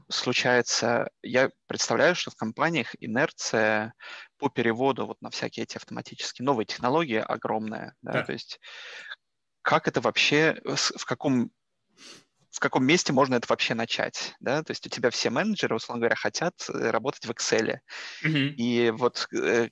[0.08, 3.94] случается, я представляю, что в компаниях инерция
[4.38, 8.22] по переводу вот на всякие эти автоматические новые технологии огромная, да, да.
[8.22, 8.60] то есть
[9.62, 11.50] как это вообще, в каком
[12.50, 16.00] в каком месте можно это вообще начать, да, то есть у тебя все менеджеры, условно
[16.00, 17.78] говоря, хотят э, работать в Excel,
[18.24, 18.48] mm-hmm.
[18.56, 19.68] и вот э,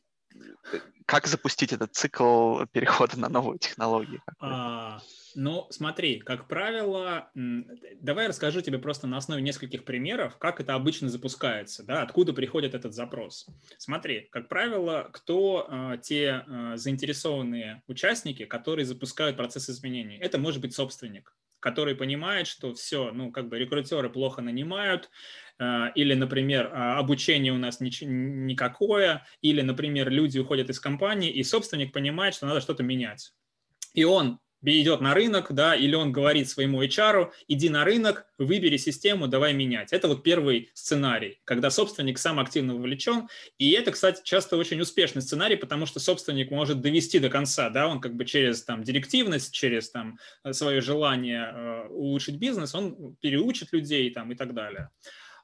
[1.07, 4.23] как запустить этот цикл перехода на новую технологию?
[4.41, 5.01] А,
[5.35, 10.75] ну, смотри, как правило, давай я расскажу тебе просто на основе нескольких примеров, как это
[10.75, 13.47] обычно запускается, да, откуда приходит этот запрос.
[13.79, 20.19] Смотри, как правило, кто э, те э, заинтересованные участники, которые запускают процесс изменений?
[20.19, 25.11] Это может быть собственник, который понимает, что все, ну, как бы рекрутеры плохо нанимают,
[25.59, 31.43] э, или, например, а, обучение у нас никакое, или, например, люди уходят из компании, и
[31.43, 33.33] собственник понимает, что надо что-то менять.
[33.95, 38.77] И он идет на рынок, да, или он говорит своему HR, иди на рынок, выбери
[38.77, 39.93] систему, давай менять.
[39.93, 43.29] Это вот первый сценарий, когда собственник сам активно вовлечен.
[43.59, 47.89] И это, кстати, часто очень успешный сценарий, потому что собственник может довести до конца, да,
[47.89, 50.19] он как бы через там директивность, через там
[50.51, 54.91] свое желание э, улучшить бизнес, он переучит людей там и так далее.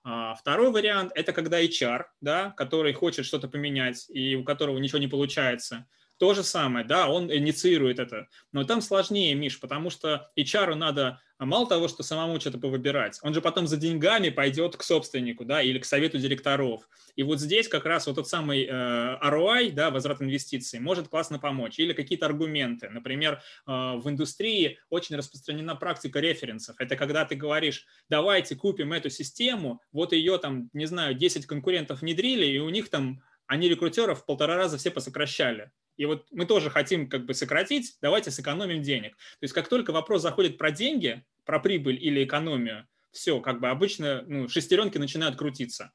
[0.02, 4.98] А второй вариант– это когда HR, да, который хочет что-то поменять и у которого ничего
[4.98, 5.86] не получается–
[6.18, 8.28] то же самое, да, он инициирует это.
[8.52, 13.18] Но там сложнее, Миш, потому что HR надо а мало того, что самому что-то повыбирать,
[13.22, 16.88] он же потом за деньгами пойдет к собственнику, да, или к совету директоров.
[17.16, 21.40] И вот здесь как раз вот тот самый э, ROI, да, возврат инвестиций, может классно
[21.40, 21.78] помочь.
[21.80, 22.88] Или какие-то аргументы.
[22.88, 26.76] Например, э, в индустрии очень распространена практика референсов.
[26.78, 32.02] Это когда ты говоришь, давайте купим эту систему, вот ее там, не знаю, 10 конкурентов
[32.02, 35.72] внедрили, и у них там они рекрутеров в полтора раза все посокращали.
[35.96, 39.16] И вот мы тоже хотим как бы сократить, давайте сэкономим денег.
[39.16, 43.68] То есть как только вопрос заходит про деньги, про прибыль или экономию, все, как бы
[43.68, 45.92] обычно ну, шестеренки начинают крутиться.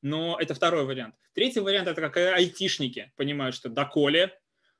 [0.00, 1.14] Но это второй вариант.
[1.34, 4.36] Третий вариант– это как айтишники понимают, что доколе,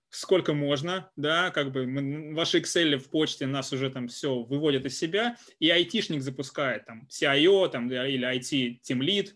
[0.08, 4.84] сколько можно, да, как бы мы, ваши Excel в почте нас уже там все выводят
[4.84, 9.30] из себя, и айтишник запускает там CIO там, или IT Team Lead,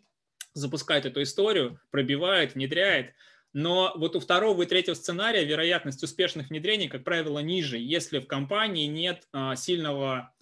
[0.55, 3.13] запускает эту историю, пробивает, внедряет–
[3.57, 8.27] но вот у второго и третьего сценария вероятность успешных внедрений, как правило, ниже, если в
[8.27, 10.35] компании нет а, сильного,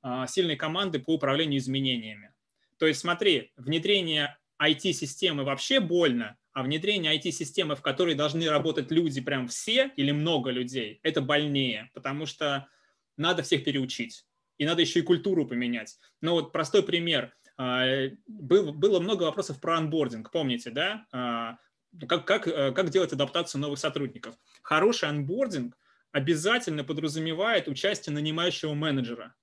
[0.00, 2.32] а, сильной команды по управлению изменениями.
[2.78, 9.20] То есть смотри, внедрение IT-системы вообще больно, а внедрение IT-системы, в которой должны работать люди
[9.20, 12.68] прям все или много людей, это больнее, потому что
[13.18, 14.24] надо всех переучить.
[14.56, 15.98] И надо еще и культуру поменять.
[16.22, 17.34] Но вот простой пример.
[17.58, 21.58] А, было много вопросов про анбординг, помните, да?
[22.08, 24.36] Как, как, э, как делать адаптацию новых сотрудников.
[24.62, 25.76] Хороший анбординг
[26.10, 29.34] обязательно подразумевает участие нанимающего менеджера.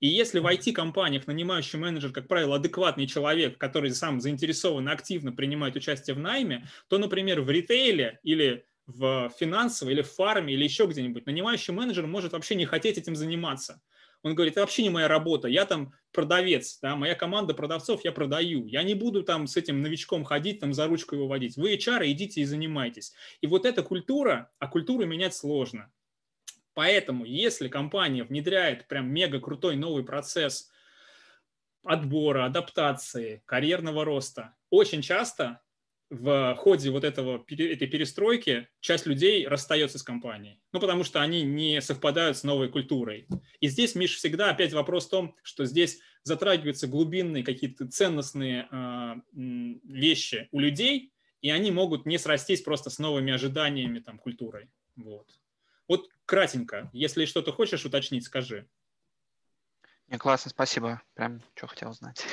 [0.00, 5.32] И если в IT-компаниях нанимающий менеджер, как правило, адекватный человек, который сам заинтересован и активно
[5.32, 10.64] принимает участие в найме, то, например, в ритейле или в финансовой, или в фарме, или
[10.64, 13.82] еще где-нибудь, нанимающий менеджер может вообще не хотеть этим заниматься.
[14.22, 18.12] Он говорит, это вообще не моя работа, я там продавец, да, моя команда продавцов, я
[18.12, 18.66] продаю.
[18.66, 21.56] Я не буду там с этим новичком ходить, там за ручку его водить.
[21.56, 23.14] Вы HR, идите и занимайтесь.
[23.40, 25.92] И вот эта культура, а культуру менять сложно.
[26.74, 30.70] Поэтому, если компания внедряет прям мега крутой новый процесс
[31.82, 35.60] отбора, адаптации, карьерного роста, очень часто
[36.10, 40.60] в ходе вот этого, этой перестройки часть людей расстается с компанией.
[40.72, 43.26] Ну, потому что они не совпадают с новой культурой.
[43.60, 49.14] И здесь, Миш, всегда опять вопрос в том, что здесь затрагиваются глубинные какие-то ценностные э,
[49.84, 54.70] вещи у людей, и они могут не срастись просто с новыми ожиданиями там, культурой.
[54.96, 55.28] Вот.
[55.88, 58.66] Вот кратенько, если что-то хочешь уточнить, скажи.
[60.08, 61.02] Не, классно, спасибо.
[61.14, 62.24] Прям что хотел узнать.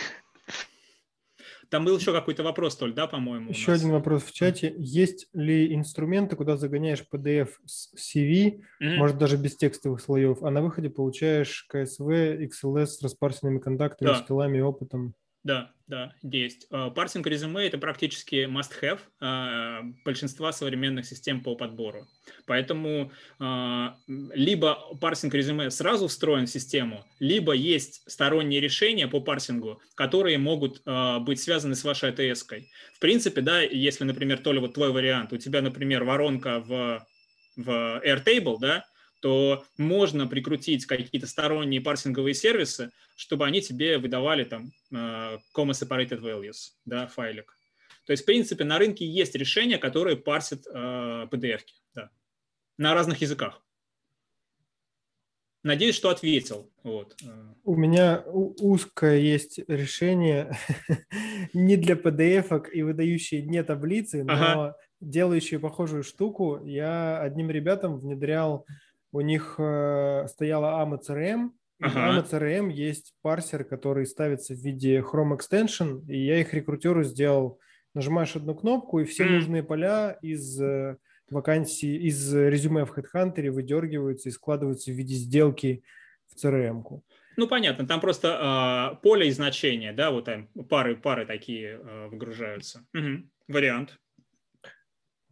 [1.69, 3.49] Там был еще какой-то вопрос, Толь, да, по-моему?
[3.49, 4.73] Еще один вопрос в чате.
[4.77, 8.95] Есть ли инструменты, куда загоняешь PDF с CV, mm-hmm.
[8.97, 14.15] может, даже без текстовых слоев, а на выходе получаешь CSV, XLS с распарсенными контактами, да.
[14.15, 15.15] скиллами и опытом?
[15.45, 16.65] Да, да, есть.
[16.71, 22.07] А, парсинг резюме– это практически must-have а, большинства современных систем по подбору.
[22.47, 29.79] Поэтому а, либо парсинг резюме сразу встроен в систему, либо есть сторонние решения по парсингу,
[29.93, 30.81] которые могут
[31.21, 32.67] быть связаны с вашей ATS-кой.
[32.95, 37.05] В принципе, да, если, например, то ли вот твой вариант, у тебя, например, воронка в,
[37.55, 38.83] в Airtable, да,
[39.25, 46.21] то можно прикрутить какие-то сторонние парсинговые сервисы, чтобы они тебе выдавали там uh, comma separated
[46.21, 47.57] values, да, файлик.
[48.05, 52.11] То есть, в принципе, на рынке есть решения, которые парсят uh, PDF-ки, да,
[52.77, 53.63] на разных языках.
[55.63, 56.71] Надеюсь, что ответил.
[56.83, 57.17] Вот.
[57.63, 60.55] У меня узкое есть решение
[61.53, 64.77] не для PDF и выдающие не таблицы, но ага.
[65.01, 66.63] делающие похожую штуку.
[66.63, 68.67] Я одним ребятам внедрял
[69.15, 71.51] у них э, стояла AMA CRM,
[71.81, 72.19] Ага.
[72.19, 77.59] AMA CRM есть парсер, который ставится в виде Chrome Extension, и я их рекрутеру сделал.
[77.93, 79.29] Нажимаешь одну кнопку, и все mm.
[79.29, 80.97] нужные поля из э,
[81.29, 85.83] вакансии, из резюме в HeadHunter выдергиваются и складываются в виде сделки
[86.27, 87.03] в CRM-ку.
[87.37, 92.07] Ну, понятно, там просто э, поле и значения, да, вот там пары, пары такие э,
[92.07, 92.85] выгружаются.
[92.93, 93.29] Угу.
[93.47, 93.97] Вариант.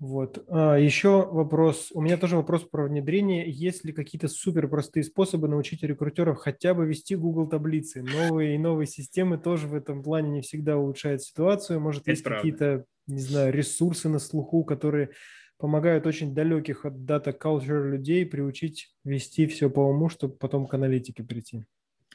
[0.04, 0.44] Вот.
[0.50, 1.90] А, еще вопрос.
[1.94, 3.50] У меня тоже вопрос про внедрение.
[3.50, 8.04] Есть ли какие-то супер простые способы научить рекрутеров хотя бы вести Google таблицы?
[8.04, 11.80] Новые и новые системы тоже в этом плане не всегда улучшают ситуацию.
[11.80, 15.12] Может, Это есть какие-то, не знаю, ресурсы на слуху, которые
[15.58, 20.74] помогают очень далеких от дата culture людей приучить вести все по уму, чтобы потом к
[20.74, 21.64] аналитике прийти.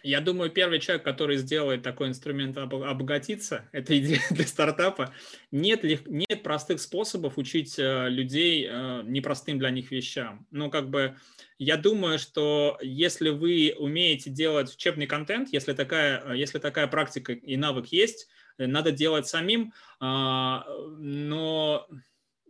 [0.02, 5.12] Я думаю, первый человек, который сделает такой инструмент обогатиться, это идея для стартапа.
[5.50, 10.46] Нет, нет простых способов учить э, людей э, непростым для них вещам.
[10.50, 11.16] Но как бы
[11.58, 17.32] я думаю, что если вы умеете делать учебный контент, если такая, э, если такая практика
[17.32, 18.28] и навык есть,
[18.58, 20.64] надо делать самим, а,
[20.98, 21.86] но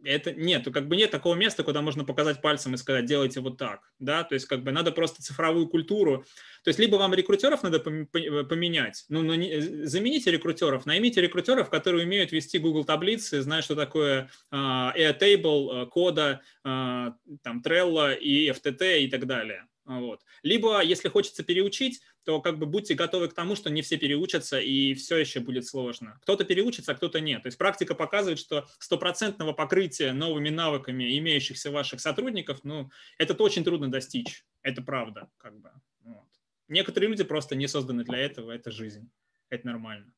[0.05, 3.57] это нет, как бы нет такого места, куда можно показать пальцем и сказать, делайте вот
[3.57, 6.25] так, да, то есть как бы надо просто цифровую культуру,
[6.65, 12.05] то есть либо вам рекрутеров надо поменять, ну, ну не, замените рекрутеров, наймите рекрутеров, которые
[12.07, 18.51] умеют вести Google таблицы, знают, что такое uh, Airtable, uh, Кода, uh, там Trello и
[18.51, 19.67] FTT и так далее.
[19.89, 20.21] Вот.
[20.43, 24.61] Либо, если хочется переучить, то как бы будьте готовы к тому, что не все переучатся
[24.61, 26.19] и все еще будет сложно.
[26.23, 27.43] Кто-то переучится, а кто-то нет.
[27.43, 33.65] То есть практика показывает, что стопроцентного покрытия новыми навыками имеющихся ваших сотрудников, ну, это очень
[33.65, 34.45] трудно достичь.
[34.61, 35.31] Это правда.
[35.39, 35.71] Как бы.
[36.05, 36.29] Вот.
[36.69, 39.11] Некоторые люди просто не созданы для этого, это жизнь.
[39.49, 40.13] Это нормально.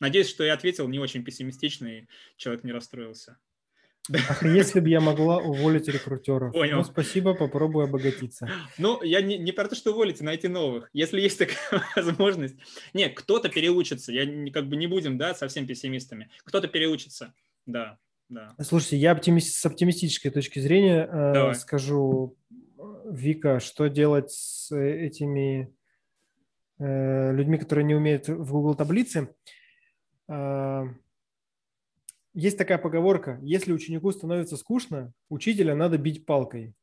[0.00, 2.06] Надеюсь, что я ответил не очень пессимистично, и
[2.36, 3.38] человек не расстроился.
[4.10, 6.52] Ах, если бы я могла уволить рекрутеров.
[6.52, 6.78] Понял.
[6.78, 8.50] Ну, спасибо, попробую обогатиться.
[8.76, 10.90] Ну, я не, не про то, что уволить, а найти новых.
[10.92, 12.56] Если есть такая возможность.
[12.94, 14.10] Нет, кто-то переучится.
[14.12, 16.30] Я не, как бы не будем, да, совсем пессимистами.
[16.44, 17.32] Кто-то переучится,
[17.66, 17.98] да.
[18.28, 18.54] Да.
[18.62, 22.36] Слушайте, я оптимист, с оптимистической точки зрения э, скажу,
[23.04, 25.72] Вика, что делать с этими
[26.78, 29.34] э, людьми, которые не умеют в Google таблицы.
[30.28, 30.86] Э,
[32.34, 36.74] есть такая поговорка, если ученику становится скучно, учителя надо бить палкой.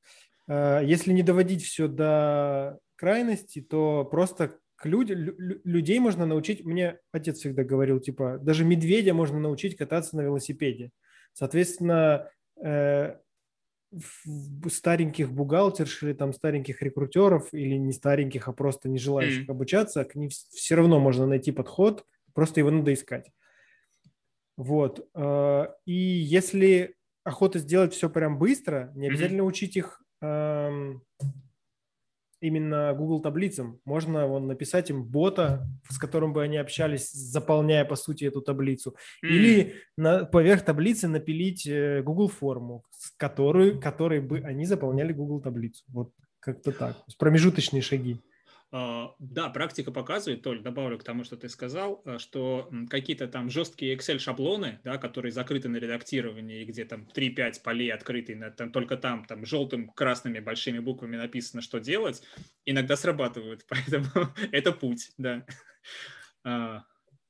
[0.48, 5.10] Э, если не доводить все до крайности, то просто к люд...
[5.10, 10.92] людей можно научить, мне отец всегда говорил, типа, даже медведя можно научить кататься на велосипеде.
[11.34, 12.30] Соответственно,
[12.62, 13.16] э,
[14.70, 19.52] стареньких бухгалтерш или там стареньких рекрутеров или не стареньких, а просто не желающих mm.
[19.52, 23.32] обучаться, к ним все равно можно найти подход, просто его надо искать.
[24.60, 25.08] Вот.
[25.16, 29.46] Э, и если охота сделать все прям быстро, не обязательно mm-hmm.
[29.46, 31.02] учить их эм,
[32.42, 33.80] именно Google таблицам.
[33.86, 38.98] Можно вон, написать им бота, с которым бы они общались, заполняя, по сути, эту таблицу.
[39.24, 39.30] Mm.
[39.30, 45.40] Или на, поверх таблицы напилить э, Google форму, с которой, которой бы они заполняли Google
[45.40, 45.86] таблицу.
[45.88, 46.98] Вот как-то так.
[47.18, 48.20] Промежуточные шаги.
[48.72, 53.50] А, да, практика показывает, Толь, добавлю к тому, что ты сказал, э, что какие-то там
[53.50, 58.96] жесткие Excel-шаблоны, да, которые закрыты на редактирование, и где там 3-5 полей открыты, там, только
[58.98, 62.22] там, там желтым, красными большими буквами написано, что делать,
[62.66, 64.06] иногда срабатывают, поэтому
[64.52, 65.46] это путь, да.
[66.44, 66.84] А,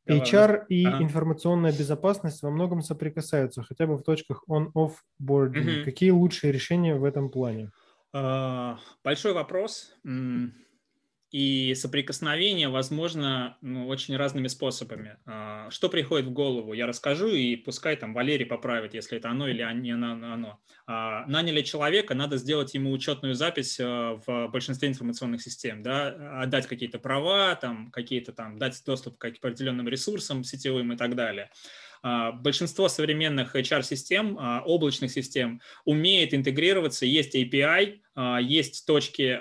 [0.10, 1.04] HR и ага.
[1.04, 5.80] информационная безопасность во многом соприкасаются, хотя бы в точках on-off boarding.
[5.80, 5.86] Угу.
[5.86, 7.72] Какие лучшие решения в этом плане?
[8.12, 9.94] А, большой вопрос
[11.32, 15.18] и соприкосновение возможно ну, очень разными способами.
[15.26, 19.48] А, что приходит в голову, я расскажу, и пускай там Валерий поправит, если это оно
[19.48, 20.60] или не оно.
[20.88, 26.66] А, наняли человека, надо сделать ему учетную запись а, в большинстве информационных систем, да, отдать
[26.66, 31.52] какие-то права, там, какие-то там, дать доступ к определенным ресурсам сетевым и так далее.
[32.02, 39.40] А, большинство современных HR-систем, а, облачных систем, умеет интегрироваться, есть API, а, есть точки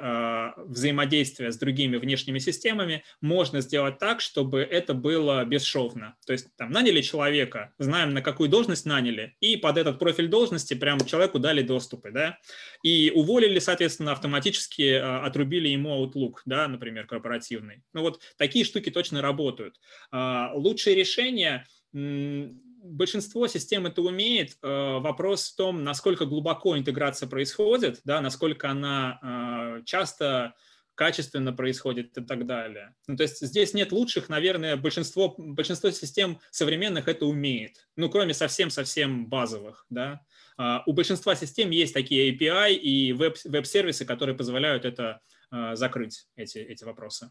[0.68, 6.16] взаимодействия с другими внешними системами, можно сделать так, чтобы это было бесшовно.
[6.26, 10.74] То есть там наняли человека, знаем, на какую должность наняли, и под этот профиль должности
[10.74, 12.38] прям человеку дали доступы, да,
[12.82, 17.82] и уволили, соответственно, автоматически отрубили ему Outlook, да, например, корпоративный.
[17.92, 19.80] Ну вот такие штуки точно работают.
[20.12, 24.56] Лучшее решение– большинство систем это умеет.
[24.62, 30.54] Э, вопрос в том, насколько глубоко интеграция происходит, да, насколько она э, часто
[30.98, 32.92] качественно происходит и так далее.
[33.06, 38.34] Ну, то есть здесь нет лучших, наверное, большинство, большинство систем современных это умеет, ну, кроме
[38.34, 40.20] совсем-совсем базовых, да.
[40.56, 45.20] А, у большинства систем есть такие API и веб, веб-сервисы, которые позволяют это
[45.52, 47.30] э, закрыть, эти, эти вопросы.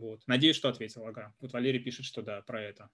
[0.00, 0.20] Вот.
[0.26, 1.06] Надеюсь, что ответил.
[1.06, 1.34] Ага.
[1.40, 2.90] Вот Валерий пишет, что да, про это.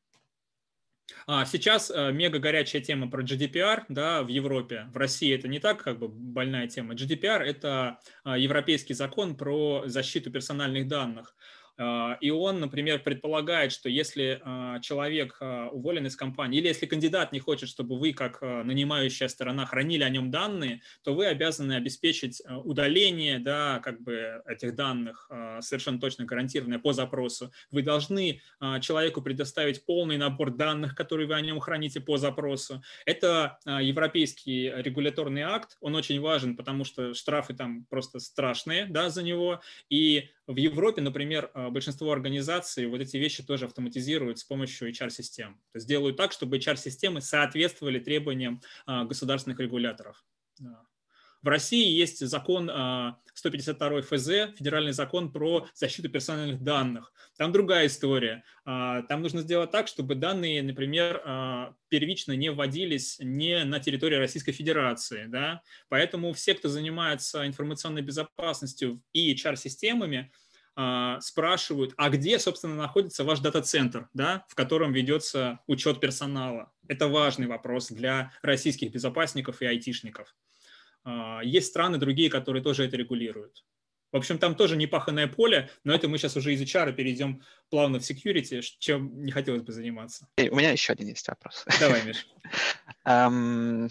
[1.27, 4.87] А, сейчас э, мега горячая тема про GDPR да, в Европе.
[4.93, 6.95] В России это не так как бы больная тема.
[6.95, 11.35] GDPR– это э, европейский закон про защиту персональных данных.
[11.81, 16.85] А, и он, например, предполагает, что если а, человек а, уволен из компании, или если
[16.85, 21.73] кандидат не хочет, чтобы вы, как нанимающая сторона, хранили о нем данные, то вы обязаны
[21.73, 27.53] обеспечить удаление да, как бы этих данных, совершенно точно гарантированное по запросу.
[27.71, 28.41] Вы должны
[28.81, 32.83] человеку предоставить полный набор данных, которые вы о нем храните по запросу.
[33.07, 39.23] Это европейский регуляторный акт, он очень важен, потому что штрафы там просто страшные да, за
[39.23, 44.91] него, и в Европе, например, а, большинство организаций вот эти вещи тоже автоматизируют с помощью
[44.91, 45.55] HR-систем.
[45.73, 50.25] То есть делают так, чтобы HR-системы соответствовали требованиям а, государственных регуляторов.
[51.43, 52.71] В России есть закон
[53.35, 57.13] 152 а, ФЗ, федеральный закон про защиту персональных данных.
[57.39, 58.45] Там другая история.
[58.65, 65.25] Там нужно сделать так, чтобы данные, например, первично не вводились не на территории Российской Федерации.
[65.27, 65.63] Да?
[65.89, 70.31] Поэтому все, кто занимается информационной безопасностью и HR-системами,
[70.77, 76.73] а, спрашивают, а где, собственно, находится ваш дата-центр, да, в котором ведется учет персонала.
[76.89, 80.35] Это важный вопрос для российских безопасников и айтишников.
[81.05, 83.65] А, есть страны другие, которые тоже это регулируют.
[84.13, 88.01] В общем, там тоже непаханное поле, но это мы сейчас уже из HR перейдем плавно
[88.01, 90.27] в security, чем не хотелось бы заниматься.
[90.37, 91.65] У меня еще один есть вопрос.
[91.79, 92.27] Давай, Миш.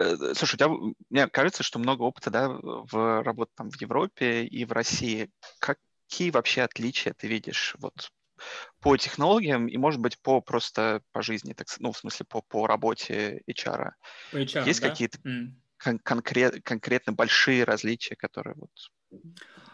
[0.00, 4.44] Э, слушай, у тебя, мне кажется, что много опыта да, в работе там, в Европе
[4.44, 5.30] и в России.
[5.58, 8.10] Какие вообще отличия ты видишь вот,
[8.80, 12.66] по технологиям и, может быть, по просто по жизни, так, ну, в смысле, по, по
[12.66, 13.90] работе HR?
[14.32, 14.88] По HR Есть да?
[14.88, 15.52] какие-то mm.
[15.82, 18.70] Кон- конкрет, конкретно большие различия, которые вот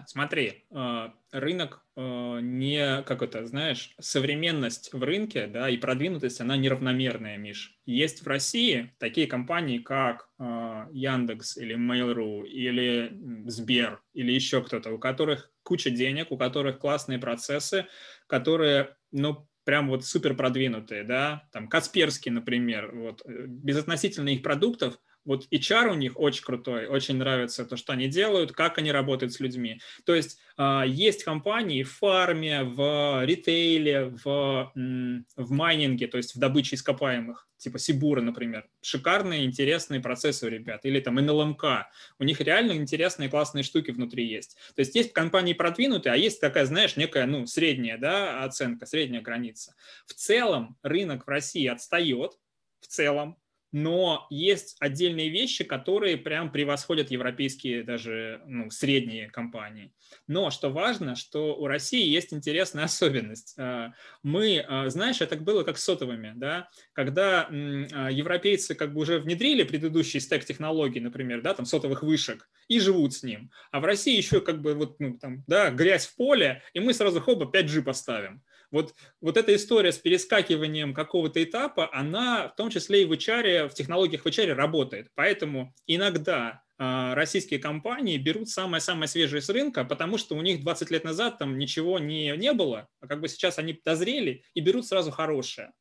[0.06, 6.56] Смотри, э, рынок э, не, как это, знаешь, современность в рынке, да, и продвинутость, она
[6.56, 7.76] неравномерная, Миш.
[7.86, 13.12] Есть в России такие компании, как э, Яндекс или Mail.ru или
[13.50, 17.86] Сбер или еще кто-то, у которых куча денег, у которых классные процессы,
[18.28, 25.46] которые, ну, прям вот супер продвинутые, да, там Касперский, например, вот, безотносительно их продуктов, вот
[25.50, 29.40] HR у них очень крутой, очень нравится то, что они делают, как они работают с
[29.40, 29.80] людьми.
[30.04, 36.38] То есть а, есть компании в фарме, в ритейле, в, в майнинге, то есть в
[36.38, 38.66] добыче ископаемых, типа Сибура, например.
[38.80, 40.84] Шикарные, интересные процессы у ребят.
[40.84, 41.64] Или там НЛМК.
[42.18, 44.56] У них реально интересные, классные штуки внутри есть.
[44.74, 49.20] То есть есть компании продвинутые, а есть такая, знаешь, некая, ну, средняя, да, оценка, средняя
[49.20, 49.74] граница.
[50.06, 52.32] В целом рынок в России отстает,
[52.80, 53.36] в целом,
[53.76, 59.92] но есть отдельные вещи, которые прям превосходят европейские даже ну, средние компании.
[60.26, 63.54] Но что важно, что у России есть интересная особенность.
[63.58, 63.92] А,
[64.22, 69.18] мы, а, знаешь, это было как с сотовыми, да, когда а, европейцы как бы уже
[69.18, 73.50] внедрили предыдущий стек технологий, например, да, там сотовых вышек, и живут с ним.
[73.72, 76.94] А в России еще как бы вот, ну, там, да, грязь в поле, и мы
[76.94, 78.42] сразу хоба 5G поставим.
[78.70, 83.68] Вот, вот эта история с перескакиванием какого-то этапа, она в том числе и в HR,
[83.68, 85.08] в технологиях в HR работает.
[85.14, 90.90] Поэтому иногда а, российские компании берут самое-самое свежее с рынка, потому что у них 20
[90.90, 94.86] лет назад там ничего не, не было, а как бы сейчас они дозрели и берут
[94.86, 95.72] сразу хорошее.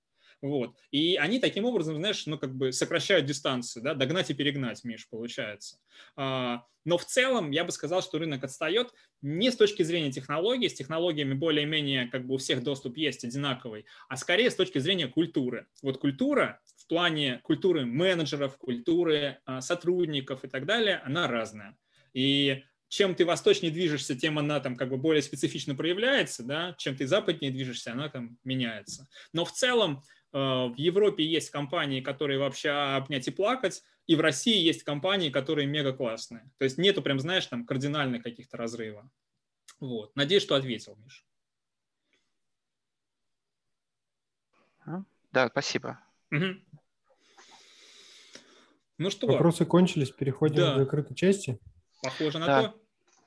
[0.41, 0.75] Вот.
[0.91, 5.07] И они таким образом, знаешь, ну, как бы сокращают дистанцию, да, догнать и перегнать, Миш,
[5.09, 5.77] получается.
[6.15, 10.69] А, но в целом я бы сказал, что рынок отстает не с точки зрения технологий,
[10.69, 15.07] с технологиями более-менее как бы у всех доступ есть одинаковый, а скорее с точки зрения
[15.07, 15.67] культуры.
[15.81, 21.75] Вот культура в плане культуры менеджеров, культуры а, сотрудников и так далее, она разная.
[22.13, 26.95] И чем ты восточнее движешься, тем она там как бы более специфично проявляется, да, чем
[26.95, 29.07] ты западнее движешься, она там меняется.
[29.33, 30.03] Но в целом
[30.35, 35.65] в Европе есть компании, которые вообще обнять и плакать, и в России есть компании, которые
[35.65, 36.51] мега классные.
[36.57, 39.05] То есть нету прям, знаешь, там кардинальных каких-то разрывов.
[39.79, 40.13] Вот.
[40.15, 41.25] Надеюсь, что ответил, Миш.
[45.31, 45.99] Да, спасибо.
[46.31, 46.45] Угу.
[48.97, 49.27] Ну что?
[49.27, 50.75] Вопросы кончились, переходим да.
[50.75, 51.59] к закрытой части.
[52.01, 52.63] Похоже на да.
[52.63, 52.81] то.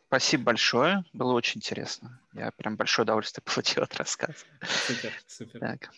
[0.06, 2.20] Спасибо большое, было очень интересно.
[2.32, 4.44] Я прям большое удовольствие получил от рассказа.
[4.62, 5.60] Супер, супер.
[5.60, 5.90] Так.